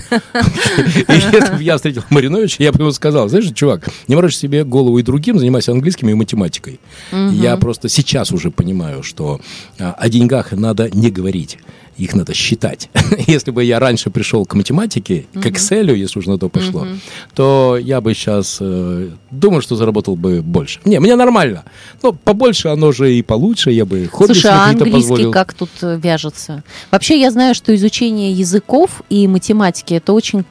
[1.07, 4.63] И если бы я встретил Мариновича, я бы ему сказал, знаешь, чувак, не морочь себе
[4.63, 6.79] голову и другим, занимайся английским и математикой.
[7.11, 9.39] Я просто сейчас уже понимаю, что
[9.79, 11.57] а, о деньгах надо не говорить.
[11.97, 12.89] Их надо считать.
[13.27, 16.87] Если бы я раньше пришел к математике, к Excel, если уж на то пошло,
[17.33, 20.79] то я бы сейчас э, думаю, что заработал бы больше.
[20.85, 21.63] Не, мне нормально.
[22.03, 25.31] Но побольше оно же и получше, я бы хобби Слушай, а английский позволил.
[25.31, 26.63] как тут э, вяжется?
[26.91, 30.43] Вообще, я знаю, что изучение языков и математики это очень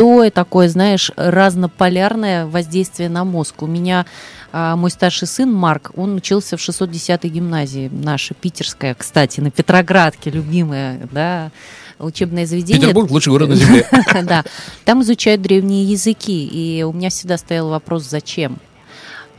[0.00, 3.62] крутое такое, знаешь, разнополярное воздействие на мозг.
[3.62, 4.06] У меня
[4.50, 10.30] а, мой старший сын Марк, он учился в 610-й гимназии, наша питерская, кстати, на Петроградке,
[10.30, 11.50] любимая, да,
[11.98, 12.80] учебное заведение.
[12.80, 13.86] Петербург лучший город на земле.
[14.22, 14.42] Да,
[14.86, 18.58] там изучают древние языки, и у меня всегда стоял вопрос, зачем?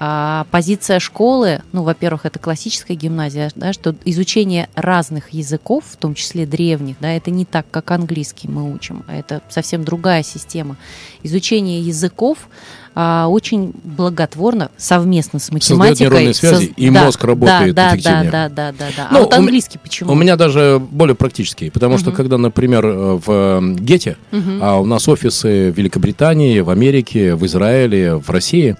[0.03, 6.15] А, позиция школы, ну, во-первых, это классическая гимназия, да, что изучение разных языков, в том
[6.15, 10.75] числе древних, да, это не так, как английский мы учим, а это совсем другая система.
[11.21, 12.49] Изучение языков
[12.93, 16.05] а, очень благотворно совместно с Создает математикой.
[16.05, 18.31] нейронные связи, соз- и да, мозг работает да, да, эффективнее.
[18.31, 19.07] Да, да, да, да.
[19.11, 20.11] Ну, а вот английский почему?
[20.11, 24.17] У меня даже более практический, потому что когда, например, э, в э, Гете,
[24.61, 28.75] а у нас офисы в Великобритании, в Америке, в Израиле, в России,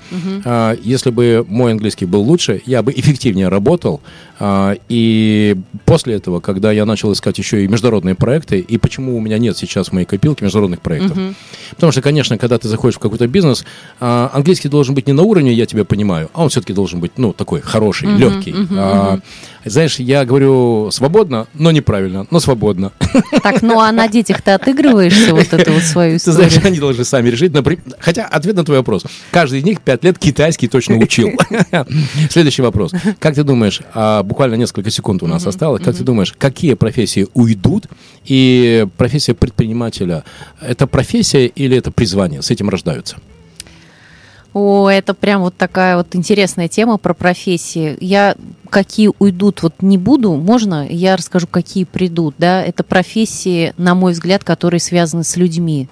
[0.46, 4.02] а, если бы мой английский был лучше, я бы эффективнее работал.
[4.44, 9.20] А, И после этого, когда я начал искать еще и международные проекты, и почему у
[9.22, 11.16] меня нет сейчас в моей копилке международных проектов?
[11.70, 13.64] Потому что, конечно, когда ты заходишь в какой-то бизнес,
[14.00, 17.12] а, английский должен быть не на уровне, я тебя понимаю, а он все-таки должен быть,
[17.18, 18.56] ну, такой хороший, легкий.
[18.72, 19.20] А,
[19.64, 22.92] Знаешь, я говорю свободно, но неправильно, но свободно.
[23.44, 26.50] Так, ну а на детях ты отыгрываешься вот эту вот свою Ты историю?
[26.50, 27.54] знаешь, они должны сами решить.
[28.00, 29.04] Хотя ответ на твой вопрос.
[29.30, 31.30] Каждый из них пять лет китайский точно учил.
[32.32, 32.92] Следующий вопрос.
[33.20, 37.28] Как ты думаешь, а, буквально несколько секунд у нас осталось, как ты думаешь, какие профессии
[37.34, 37.88] уйдут?
[38.24, 40.24] И профессия предпринимателя,
[40.62, 42.42] это профессия или это призвание?
[42.42, 43.18] С этим рождаются?
[44.54, 47.98] О, это прям вот такая вот интересная тема про профессии.
[48.00, 48.36] Я
[48.72, 54.14] какие уйдут, вот не буду, можно, я расскажу, какие придут, да, это профессии, на мой
[54.14, 55.90] взгляд, которые связаны с людьми.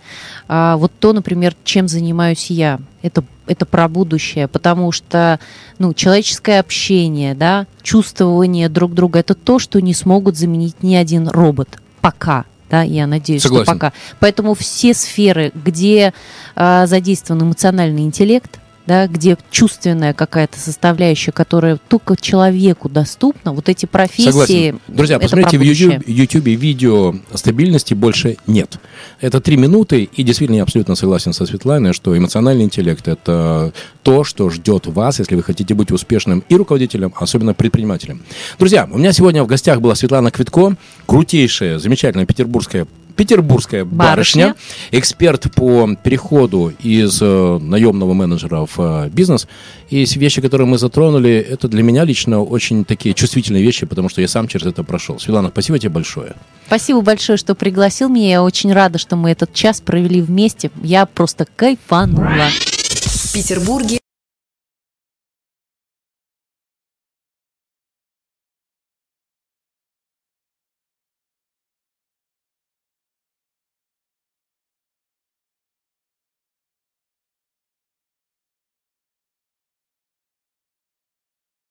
[0.47, 5.39] А, вот то, например, чем занимаюсь я, это, это про будущее, потому что,
[5.77, 11.27] ну, человеческое общение, да, чувствование друг друга, это то, что не смогут заменить ни один
[11.27, 13.65] робот, пока, да, я надеюсь, Согласен.
[13.65, 13.93] что пока.
[14.21, 16.13] Поэтому все сферы, где
[16.55, 18.59] а, задействован эмоциональный интеллект,
[18.90, 24.32] да, где чувственная какая-то составляющая, которая только человеку доступна, вот эти профессии.
[24.32, 24.80] Согласен.
[24.88, 25.62] Друзья, посмотрите в.
[25.62, 28.80] YouTube, YouTube видео стабильности больше нет.
[29.22, 34.24] Это три минуты, и действительно я абсолютно согласен со Светланой, что эмоциональный интеллект– это то,
[34.24, 38.24] что ждет вас, если вы хотите быть успешным и руководителем, а особенно предпринимателем.
[38.58, 40.76] Друзья, у меня сегодня в гостях была Светлана Квитко,
[41.06, 42.88] крутейшая, замечательная петербургская
[43.20, 44.55] петербургская барышня, Барышня.
[44.91, 49.45] эксперт по переходу из э, наемного менеджера в э, бизнес.
[49.89, 54.22] И вещи, которые мы затронули, это для меня лично очень такие чувствительные вещи, потому что
[54.22, 55.20] я сам через это прошел.
[55.20, 56.34] Светлана, спасибо тебе большое.
[56.67, 58.30] Спасибо большое, что пригласил меня.
[58.30, 60.72] Я очень рада, что мы этот час провели вместе.
[60.82, 62.47] Я просто кайфанула.
[62.47, 63.99] В Петербурге